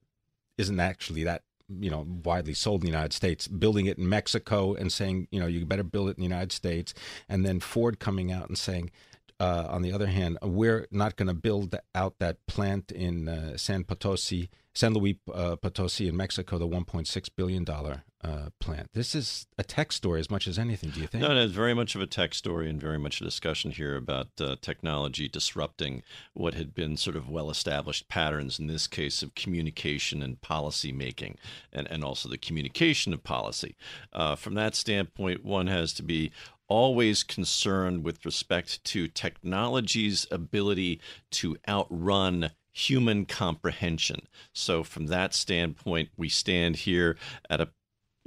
isn't 0.57 0.79
actually 0.79 1.23
that 1.23 1.43
you 1.69 1.89
know 1.89 2.05
widely 2.23 2.53
sold 2.53 2.81
in 2.81 2.85
the 2.85 2.91
United 2.91 3.13
States, 3.13 3.47
building 3.47 3.85
it 3.85 3.97
in 3.97 4.07
Mexico 4.07 4.73
and 4.73 4.91
saying 4.91 5.27
you 5.31 5.39
know 5.39 5.47
you 5.47 5.65
better 5.65 5.83
build 5.83 6.09
it 6.09 6.17
in 6.17 6.21
the 6.21 6.29
United 6.29 6.51
States, 6.51 6.93
and 7.27 7.45
then 7.45 7.59
Ford 7.59 7.99
coming 7.99 8.31
out 8.31 8.47
and 8.47 8.57
saying. 8.57 8.91
Uh, 9.39 9.67
on 9.69 9.83
the 9.83 9.93
other 9.93 10.07
hand, 10.07 10.35
we're 10.41 10.87
not 10.89 11.15
going 11.15 11.27
to 11.27 11.33
build 11.35 11.75
out 11.93 12.17
that 12.17 12.43
plant 12.47 12.91
in 12.91 13.29
uh, 13.29 13.55
San 13.55 13.83
Potosi, 13.83 14.49
San 14.73 14.95
Luis 14.95 15.17
uh, 15.31 15.55
Potosi 15.55 16.07
in 16.07 16.17
Mexico, 16.17 16.57
the 16.57 16.67
1.6 16.67 17.29
billion 17.35 17.63
dollar 17.63 18.03
uh, 18.23 18.49
plant. 18.59 18.89
This 18.93 19.13
is 19.13 19.47
a 19.57 19.63
tech 19.63 19.91
story 19.91 20.19
as 20.19 20.29
much 20.29 20.47
as 20.47 20.57
anything. 20.57 20.89
Do 20.89 20.99
you 20.99 21.07
think? 21.07 21.21
No, 21.21 21.33
no, 21.33 21.43
it's 21.43 21.53
very 21.53 21.73
much 21.73 21.95
of 21.95 22.01
a 22.01 22.07
tech 22.07 22.33
story 22.33 22.69
and 22.69 22.81
very 22.81 22.97
much 22.97 23.21
a 23.21 23.23
discussion 23.23 23.71
here 23.71 23.95
about 23.95 24.29
uh, 24.39 24.55
technology 24.61 25.27
disrupting 25.27 26.03
what 26.33 26.53
had 26.53 26.73
been 26.73 26.97
sort 26.97 27.15
of 27.15 27.29
well 27.29 27.49
established 27.49 28.07
patterns, 28.07 28.59
in 28.59 28.67
this 28.67 28.87
case 28.87 29.21
of 29.21 29.35
communication 29.35 30.21
and 30.23 30.41
policy 30.41 30.91
making, 30.91 31.37
and, 31.71 31.89
and 31.91 32.03
also 32.03 32.27
the 32.27 32.37
communication 32.37 33.13
of 33.13 33.23
policy. 33.23 33.75
Uh, 34.13 34.35
from 34.35 34.55
that 34.55 34.75
standpoint, 34.75 35.45
one 35.45 35.67
has 35.67 35.93
to 35.93 36.03
be 36.03 36.31
always 36.67 37.23
concerned 37.23 38.03
with 38.03 38.25
respect 38.25 38.83
to 38.83 39.07
technology's 39.07 40.27
ability 40.31 40.99
to 41.31 41.55
outrun 41.67 42.51
human 42.77 43.25
comprehension. 43.25 44.27
So, 44.53 44.83
from 44.83 45.07
that 45.07 45.33
standpoint, 45.33 46.09
we 46.15 46.29
stand 46.29 46.77
here 46.77 47.17
at 47.49 47.59
a 47.59 47.69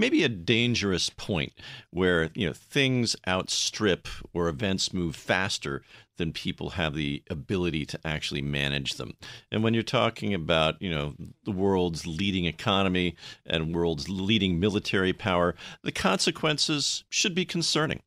maybe 0.00 0.24
a 0.24 0.28
dangerous 0.28 1.10
point 1.10 1.52
where 1.90 2.30
you 2.34 2.46
know 2.46 2.54
things 2.54 3.14
outstrip 3.28 4.08
or 4.32 4.48
events 4.48 4.92
move 4.92 5.14
faster 5.14 5.82
than 6.16 6.32
people 6.32 6.70
have 6.70 6.94
the 6.94 7.22
ability 7.30 7.86
to 7.86 7.98
actually 8.04 8.42
manage 8.42 8.94
them. 8.94 9.14
And 9.50 9.62
when 9.62 9.72
you're 9.72 9.82
talking 9.82 10.34
about, 10.34 10.80
you 10.80 10.90
know, 10.90 11.14
the 11.44 11.50
world's 11.50 12.06
leading 12.06 12.44
economy 12.44 13.16
and 13.46 13.74
world's 13.74 14.08
leading 14.08 14.60
military 14.60 15.14
power, 15.14 15.54
the 15.82 15.92
consequences 15.92 17.04
should 17.08 17.34
be 17.34 17.46
concerning. 17.46 18.02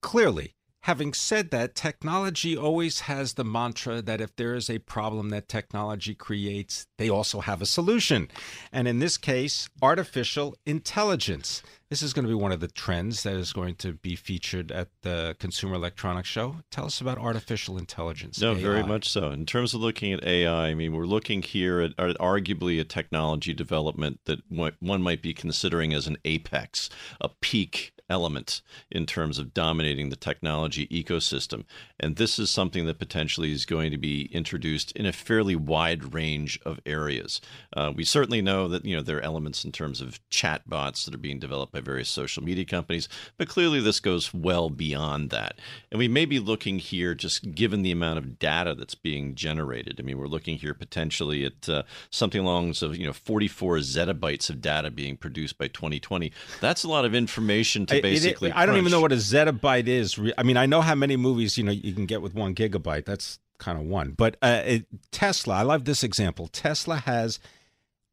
Clearly, 0.00 0.54
having 0.82 1.12
said 1.12 1.50
that, 1.50 1.74
technology 1.74 2.56
always 2.56 3.00
has 3.00 3.34
the 3.34 3.44
mantra 3.44 4.00
that 4.02 4.20
if 4.20 4.34
there 4.36 4.54
is 4.54 4.70
a 4.70 4.78
problem 4.78 5.30
that 5.30 5.48
technology 5.48 6.14
creates, 6.14 6.86
they 6.96 7.08
also 7.08 7.40
have 7.40 7.60
a 7.60 7.66
solution. 7.66 8.28
And 8.72 8.86
in 8.88 8.98
this 8.98 9.18
case, 9.18 9.68
artificial 9.82 10.56
intelligence. 10.64 11.62
This 11.90 12.02
is 12.02 12.12
going 12.12 12.26
to 12.26 12.28
be 12.28 12.34
one 12.34 12.52
of 12.52 12.60
the 12.60 12.68
trends 12.68 13.22
that 13.22 13.34
is 13.34 13.52
going 13.52 13.76
to 13.76 13.94
be 13.94 14.14
featured 14.14 14.70
at 14.70 14.88
the 15.02 15.36
Consumer 15.38 15.74
Electronics 15.74 16.28
Show. 16.28 16.56
Tell 16.70 16.84
us 16.84 17.00
about 17.00 17.16
artificial 17.16 17.78
intelligence. 17.78 18.40
No, 18.40 18.54
very 18.54 18.82
much 18.82 19.08
so. 19.08 19.30
In 19.30 19.46
terms 19.46 19.72
of 19.72 19.80
looking 19.80 20.12
at 20.12 20.22
AI, 20.22 20.68
I 20.68 20.74
mean, 20.74 20.94
we're 20.94 21.06
looking 21.06 21.40
here 21.40 21.80
at, 21.80 21.92
at 21.98 22.18
arguably 22.18 22.78
a 22.78 22.84
technology 22.84 23.54
development 23.54 24.20
that 24.26 24.40
one 24.50 25.02
might 25.02 25.22
be 25.22 25.32
considering 25.32 25.94
as 25.94 26.06
an 26.06 26.18
apex, 26.26 26.90
a 27.22 27.30
peak 27.40 27.94
element 28.08 28.62
in 28.90 29.06
terms 29.06 29.38
of 29.38 29.52
dominating 29.52 30.08
the 30.08 30.16
technology 30.16 30.86
ecosystem. 30.88 31.64
And 32.00 32.16
this 32.16 32.38
is 32.38 32.50
something 32.50 32.86
that 32.86 32.98
potentially 32.98 33.52
is 33.52 33.66
going 33.66 33.90
to 33.90 33.98
be 33.98 34.26
introduced 34.32 34.92
in 34.92 35.06
a 35.06 35.12
fairly 35.12 35.56
wide 35.56 36.14
range 36.14 36.60
of 36.64 36.80
areas. 36.86 37.40
Uh, 37.76 37.92
we 37.94 38.04
certainly 38.04 38.40
know 38.40 38.68
that 38.68 38.84
you 38.84 38.96
know 38.96 39.02
there 39.02 39.18
are 39.18 39.22
elements 39.22 39.64
in 39.64 39.72
terms 39.72 40.00
of 40.00 40.20
chatbots 40.30 41.04
that 41.04 41.14
are 41.14 41.18
being 41.18 41.38
developed 41.38 41.72
by 41.72 41.80
various 41.80 42.08
social 42.08 42.42
media 42.42 42.64
companies, 42.64 43.08
but 43.36 43.48
clearly 43.48 43.80
this 43.80 44.00
goes 44.00 44.32
well 44.32 44.70
beyond 44.70 45.30
that. 45.30 45.58
And 45.90 45.98
we 45.98 46.08
may 46.08 46.24
be 46.24 46.38
looking 46.38 46.78
here, 46.78 47.14
just 47.14 47.54
given 47.54 47.82
the 47.82 47.92
amount 47.92 48.18
of 48.18 48.38
data 48.38 48.74
that's 48.74 48.94
being 48.94 49.34
generated. 49.34 49.96
I 49.98 50.02
mean, 50.02 50.18
we're 50.18 50.26
looking 50.26 50.58
here 50.58 50.74
potentially 50.74 51.44
at 51.44 51.68
uh, 51.68 51.82
something 52.10 52.40
along 52.40 52.68
of 52.82 52.96
you 52.96 53.06
know 53.06 53.12
44 53.12 53.78
zettabytes 53.78 54.50
of 54.50 54.60
data 54.60 54.90
being 54.90 55.16
produced 55.16 55.58
by 55.58 55.68
2020. 55.68 56.32
That's 56.60 56.84
a 56.84 56.88
lot 56.88 57.04
of 57.04 57.14
information 57.14 57.86
to 57.86 57.97
It- 57.98 58.04
it- 58.04 58.22
basically. 58.22 58.52
I 58.52 58.66
don't 58.66 58.76
even 58.76 58.90
know 58.90 59.00
what 59.00 59.12
a 59.12 59.16
zettabyte 59.16 59.86
is. 59.86 60.18
I 60.36 60.42
mean, 60.42 60.56
I 60.56 60.66
know 60.66 60.80
how 60.80 60.94
many 60.94 61.16
movies 61.16 61.56
you 61.58 61.64
know 61.64 61.72
you 61.72 61.92
can 61.92 62.06
get 62.06 62.22
with 62.22 62.34
one 62.34 62.54
gigabyte. 62.54 63.04
That's 63.04 63.38
kind 63.58 63.78
of 63.78 63.84
one. 63.86 64.12
But 64.12 64.36
uh, 64.42 64.62
it, 64.64 64.86
Tesla, 65.10 65.54
I 65.56 65.62
love 65.62 65.84
this 65.84 66.02
example. 66.04 66.48
Tesla 66.48 66.96
has 66.96 67.38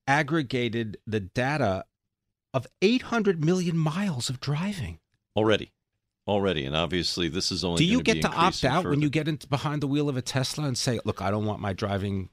aggregated 0.08 0.98
the 1.08 1.20
data 1.20 1.86
of 2.54 2.68
800 2.82 3.44
million 3.44 3.78
miles 3.78 4.30
of 4.30 4.40
driving. 4.40 5.00
already. 5.36 5.72
Already, 6.28 6.66
and 6.66 6.76
obviously, 6.76 7.28
this 7.28 7.52
is 7.52 7.64
only. 7.64 7.78
Do 7.78 7.86
you 7.86 8.02
get 8.02 8.20
to 8.24 8.28
opt 8.30 8.64
out 8.66 8.84
when 8.86 9.00
you 9.00 9.12
get 9.12 9.28
into 9.28 9.46
behind 9.48 9.84
the 9.84 9.88
wheel 9.88 10.10
of 10.10 10.18
a 10.18 10.24
Tesla 10.24 10.64
and 10.66 10.76
say, 10.76 11.00
"Look, 11.06 11.22
I 11.22 11.30
don't 11.30 11.46
want 11.46 11.60
my 11.60 11.72
driving." 11.72 12.30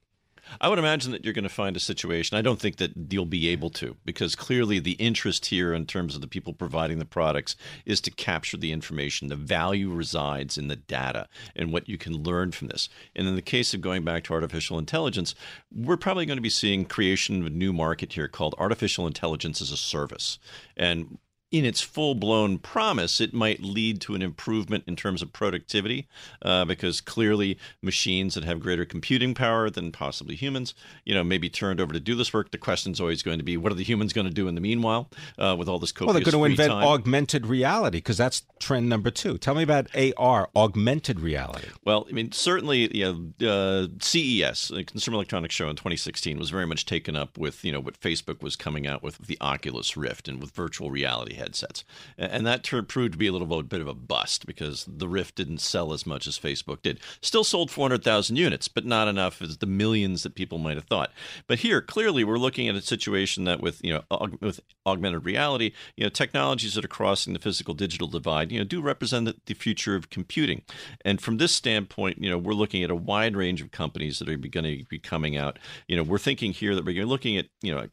I 0.61 0.69
would 0.69 0.79
imagine 0.79 1.13
that 1.13 1.25
you're 1.25 1.35
going 1.35 1.43
to 1.45 1.49
find 1.49 1.77
a 1.77 1.81
situation. 1.81 2.37
I 2.37 2.43
don't 2.43 2.61
think 2.61 2.77
that 2.77 2.93
you'll 3.11 3.27
be 3.27 3.49
able 3.49 3.71
to, 3.71 3.97
because 4.05 4.35
clearly 4.35 4.79
the 4.79 4.93
interest 4.93 5.47
here, 5.47 5.73
in 5.73 5.87
terms 5.87 6.15
of 6.15 6.21
the 6.21 6.27
people 6.27 6.53
providing 6.53 6.99
the 6.99 7.05
products, 7.05 7.57
is 7.87 8.01
to 8.03 8.11
capture 8.11 8.57
the 8.57 8.73
information. 8.73 9.29
The 9.29 9.37
value 9.37 9.93
resides 9.93 10.59
in 10.59 10.69
the 10.69 10.77
data 10.77 11.29
and 11.57 11.73
what 11.73 11.89
you 11.89 11.99
can 11.99 12.23
learn 12.23 12.53
from 12.53 12.69
this. 12.69 12.89
And 13.17 13.27
in 13.27 13.35
the 13.35 13.43
case 13.43 13.75
of 13.75 13.81
going 13.81 14.05
back 14.05 14.25
to 14.25 14.35
artificial 14.35 14.79
intelligence, 14.79 15.35
we're 15.75 15.97
probably 15.97 16.27
going 16.27 16.37
to 16.37 16.43
be 16.43 16.51
seeing 16.51 16.85
creation 16.85 17.41
of 17.41 17.47
a 17.47 17.51
new 17.51 17.73
market 17.73 18.13
here 18.13 18.29
called 18.29 18.55
artificial 18.59 19.07
intelligence 19.07 19.61
as 19.61 19.73
a 19.73 19.77
service. 19.77 20.39
And 20.77 21.19
in 21.53 21.67
its 21.67 21.83
full 21.83 22.15
blown 22.15 22.59
promise, 22.59 23.21
it 23.21 23.35
might 23.35 23.63
lead 23.63 24.01
to 24.01 24.15
an 24.15 24.23
improvement 24.23 24.85
in 24.87 24.97
terms 24.97 25.21
of 25.21 25.33
productivity, 25.35 26.09
uh, 26.41 26.65
because 26.65 27.03
clearly 27.03 27.59
machines 27.83 28.35
that 28.35 28.43
have 28.43 28.59
greater 28.59 28.87
computing 28.87 29.35
power 29.35 29.69
than 29.69 29.93
possibly 29.93 30.35
humans, 30.35 30.75
you 31.05 31.15
know, 31.15 31.23
may 31.23 31.37
be 31.37 31.51
turned 31.51 31.79
over 31.79 31.93
to 31.93 32.01
do 32.01 32.15
this 32.15 32.33
work. 32.33 32.51
The 32.51 32.59
question's 32.59 33.01
always 33.01 33.23
going 33.23 33.37
to 33.39 33.45
be, 33.45 33.59
what 33.59 33.71
are 33.71 33.77
the 33.77 33.85
humans 33.85 34.15
going 34.15 34.27
to 34.27 34.33
do 34.33 34.49
in 34.49 34.55
the 34.55 34.63
meanwhile 34.63 35.11
uh, 35.39 35.55
with 35.59 35.69
all 35.69 35.79
this 35.79 35.93
copious 35.93 36.07
Well, 36.07 36.15
they're 36.15 36.33
going 36.33 36.43
to 36.43 36.51
invent 36.51 36.73
time? 36.73 36.85
augmented 36.85 37.47
reality 37.47 37.99
because 37.99 38.17
that's 38.17 38.43
trend 38.59 38.89
number 38.89 39.11
two. 39.11 39.37
Tell 39.37 39.55
me 39.55 39.63
about 39.63 39.89
AR, 40.17 40.49
augmented 40.57 41.21
reality. 41.21 41.69
Well, 41.85 42.07
I 42.09 42.13
mean, 42.13 42.33
certainly, 42.33 42.97
you 42.97 43.33
know, 43.39 43.47
uh, 43.47 43.89
CES, 44.01 44.69
the 44.69 44.85
Consumer 44.85 45.17
Electronics 45.17 45.55
Show 45.55 45.69
in 45.69 45.77
2016, 45.77 46.39
was 46.39 46.49
very 46.49 46.67
much 46.67 46.87
taken 46.87 47.15
up 47.15 47.37
with, 47.37 47.63
you 47.63 47.73
know, 47.73 47.81
what 47.81 48.01
Facebook 48.01 48.43
was 48.43 48.57
coming 48.57 48.87
out 48.87 49.03
with 49.03 49.19
the 49.19 49.37
Oculus 49.43 49.99
Rift 49.99 50.29
and 50.29 50.41
with 50.41 50.53
virtual 50.53 50.91
reality 50.91 51.35
headsets. 51.43 51.85
And 52.17 52.47
that 52.47 52.63
turned, 52.63 52.89
proved 52.89 53.13
to 53.13 53.19
be 53.19 53.27
a 53.27 53.33
little 53.33 53.63
bit 53.63 53.81
of 53.81 53.89
a 53.89 53.95
bust 53.95 54.47
because 54.47 54.85
the 54.87 55.09
Rift 55.09 55.35
didn't 55.35 55.59
sell 55.59 55.93
as 55.93 56.07
much 56.07 56.27
as 56.27 56.39
Facebook 56.39 56.83
did. 56.83 57.01
Still 57.21 57.45
sold 57.45 57.71
400,000 57.71 58.37
units, 58.37 58.69
but 58.69 58.85
not 58.85 59.09
enough 59.09 59.43
as 59.43 59.59
the 59.59 59.67
millions 59.67 60.23
that 60.23 60.35
people 60.35 60.59
might 60.59 60.77
have 60.77 60.85
thought. 60.85 61.13
But 61.47 61.61
here, 61.61 61.81
clearly, 61.81 62.25
we're 62.25 62.39
looking 62.39 62.69
at 62.69 62.75
a 62.75 62.83
situation 62.83 63.45
that 63.45 63.61
with, 63.61 63.85
you 63.85 63.93
know, 63.93 64.03
aug- 64.11 64.41
with 64.41 64.61
augmented 64.87 65.25
reality, 65.25 65.73
you 65.97 66.05
know, 66.05 66.11
technologies 66.11 66.75
that 66.75 66.85
are 66.85 66.89
crossing 66.89 67.33
the 67.33 67.39
physical 67.39 67.75
digital 67.75 68.09
divide, 68.09 68.53
you 68.53 68.59
know, 68.59 68.65
do 68.65 68.81
represent 68.81 69.45
the 69.47 69.55
future 69.55 69.95
of 69.95 70.11
computing. 70.11 70.63
And 71.05 71.21
from 71.21 71.39
this 71.39 71.55
standpoint, 71.55 72.19
you 72.19 72.31
know, 72.31 72.39
we're 72.39 72.55
looking 72.55 72.83
at 72.83 72.91
a 72.91 72.97
wide 72.97 73.37
range 73.37 73.61
of 73.61 73.71
companies 73.71 74.19
that 74.19 74.29
are 74.29 74.37
going 74.37 74.65
to 74.65 74.85
be 74.89 74.99
coming 74.99 75.37
out. 75.37 75.59
You 75.89 75.97
know, 75.97 76.03
we're 76.03 76.19
thinking 76.19 76.53
here 76.53 76.75
that 76.75 76.85
we're 76.85 77.07
looking 77.07 77.37
at, 77.37 77.47
you 77.63 77.75
know, 77.75 77.87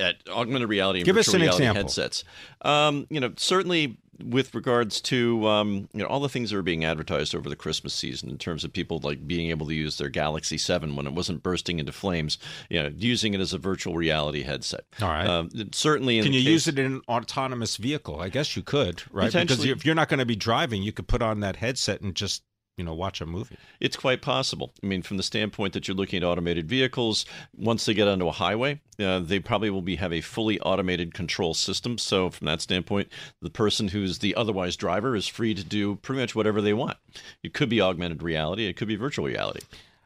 at 0.00 0.16
augmented 0.28 0.68
reality 0.68 1.00
and 1.00 1.04
Give 1.06 1.14
virtual 1.16 1.30
us 1.32 1.34
an 1.34 1.40
reality 1.42 1.64
example. 1.64 1.82
headsets. 1.82 2.24
Um, 2.62 3.06
you 3.10 3.20
know, 3.20 3.32
certainly 3.36 3.96
with 4.22 4.54
regards 4.54 5.00
to 5.00 5.46
um, 5.48 5.88
you 5.94 6.00
know 6.02 6.04
all 6.06 6.20
the 6.20 6.28
things 6.28 6.50
that 6.50 6.56
are 6.58 6.62
being 6.62 6.84
advertised 6.84 7.34
over 7.34 7.48
the 7.48 7.56
Christmas 7.56 7.94
season 7.94 8.28
in 8.28 8.36
terms 8.36 8.64
of 8.64 8.72
people 8.72 9.00
like 9.02 9.26
being 9.26 9.48
able 9.48 9.66
to 9.66 9.72
use 9.74 9.96
their 9.96 10.10
Galaxy 10.10 10.58
Seven 10.58 10.94
when 10.94 11.06
it 11.06 11.14
wasn't 11.14 11.42
bursting 11.42 11.78
into 11.78 11.92
flames, 11.92 12.36
you 12.68 12.82
know, 12.82 12.90
using 12.94 13.32
it 13.32 13.40
as 13.40 13.54
a 13.54 13.58
virtual 13.58 13.94
reality 13.94 14.42
headset. 14.42 14.84
All 15.00 15.08
right. 15.08 15.26
Um, 15.26 15.48
certainly, 15.72 16.18
in 16.18 16.24
Can 16.24 16.32
you 16.34 16.40
case- 16.40 16.48
use 16.48 16.68
it 16.68 16.78
in 16.78 16.86
an 16.86 17.00
autonomous 17.08 17.76
vehicle? 17.78 18.20
I 18.20 18.28
guess 18.28 18.56
you 18.56 18.62
could, 18.62 19.02
right? 19.10 19.32
Because 19.32 19.64
if 19.64 19.86
you're 19.86 19.94
not 19.94 20.08
going 20.10 20.18
to 20.20 20.26
be 20.26 20.36
driving, 20.36 20.82
you 20.82 20.92
could 20.92 21.08
put 21.08 21.22
on 21.22 21.40
that 21.40 21.56
headset 21.56 22.02
and 22.02 22.14
just 22.14 22.42
you 22.80 22.84
know 22.84 22.94
watch 22.94 23.20
a 23.20 23.26
movie. 23.26 23.58
It's 23.78 23.94
quite 23.94 24.22
possible. 24.22 24.72
I 24.82 24.86
mean, 24.86 25.02
from 25.02 25.18
the 25.18 25.22
standpoint 25.22 25.74
that 25.74 25.86
you're 25.86 25.96
looking 25.96 26.22
at 26.22 26.26
automated 26.26 26.66
vehicles, 26.66 27.26
once 27.54 27.84
they 27.84 27.92
get 27.92 28.08
onto 28.08 28.26
a 28.26 28.32
highway, 28.32 28.80
uh, 28.98 29.18
they 29.18 29.38
probably 29.38 29.68
will 29.68 29.82
be 29.82 29.96
have 29.96 30.14
a 30.14 30.22
fully 30.22 30.58
automated 30.60 31.12
control 31.12 31.52
system. 31.52 31.98
So, 31.98 32.30
from 32.30 32.46
that 32.46 32.62
standpoint, 32.62 33.08
the 33.42 33.50
person 33.50 33.88
who's 33.88 34.20
the 34.20 34.34
otherwise 34.34 34.76
driver 34.76 35.14
is 35.14 35.28
free 35.28 35.52
to 35.52 35.62
do 35.62 35.96
pretty 35.96 36.22
much 36.22 36.34
whatever 36.34 36.62
they 36.62 36.72
want. 36.72 36.96
It 37.42 37.52
could 37.52 37.68
be 37.68 37.82
augmented 37.82 38.22
reality. 38.22 38.66
It 38.66 38.78
could 38.78 38.88
be 38.88 38.96
virtual 38.96 39.26
reality. 39.26 39.60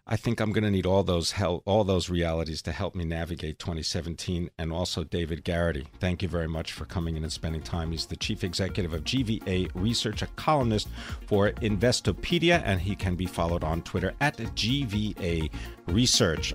I 0.07 0.17
think 0.17 0.39
I'm 0.39 0.53
going 0.53 0.65
to 0.65 0.71
need 0.71 0.85
all 0.85 1.03
those 1.03 1.33
all 1.41 1.83
those 1.83 2.11
realities 2.11 2.61
to 2.63 2.73
help 2.73 2.95
me 2.95 3.05
navigate 3.05 3.59
2017. 3.59 4.51
And 4.59 4.71
also 4.71 5.03
David 5.03 5.45
Garrity, 5.45 5.87
thank 5.99 6.23
you 6.23 6.29
very 6.29 6.47
much 6.47 6.73
for 6.73 6.85
coming 6.85 7.17
in 7.17 7.23
and 7.23 7.33
spending 7.33 7.63
time. 7.63 7.91
He's 7.91 8.05
the 8.05 8.17
chief 8.17 8.45
executive 8.45 8.93
of 8.93 9.05
GVA 9.05 9.71
Research, 9.75 10.21
a 10.21 10.27
columnist 10.27 10.89
for 11.27 11.53
Investopedia, 11.53 12.61
and 12.67 12.83
he 12.83 12.95
can 12.95 13.17
be 13.17 13.25
followed 13.25 13.65
on 13.65 13.81
Twitter 13.81 14.13
at 14.21 14.37
GVA 14.37 15.51
Research. 15.87 16.55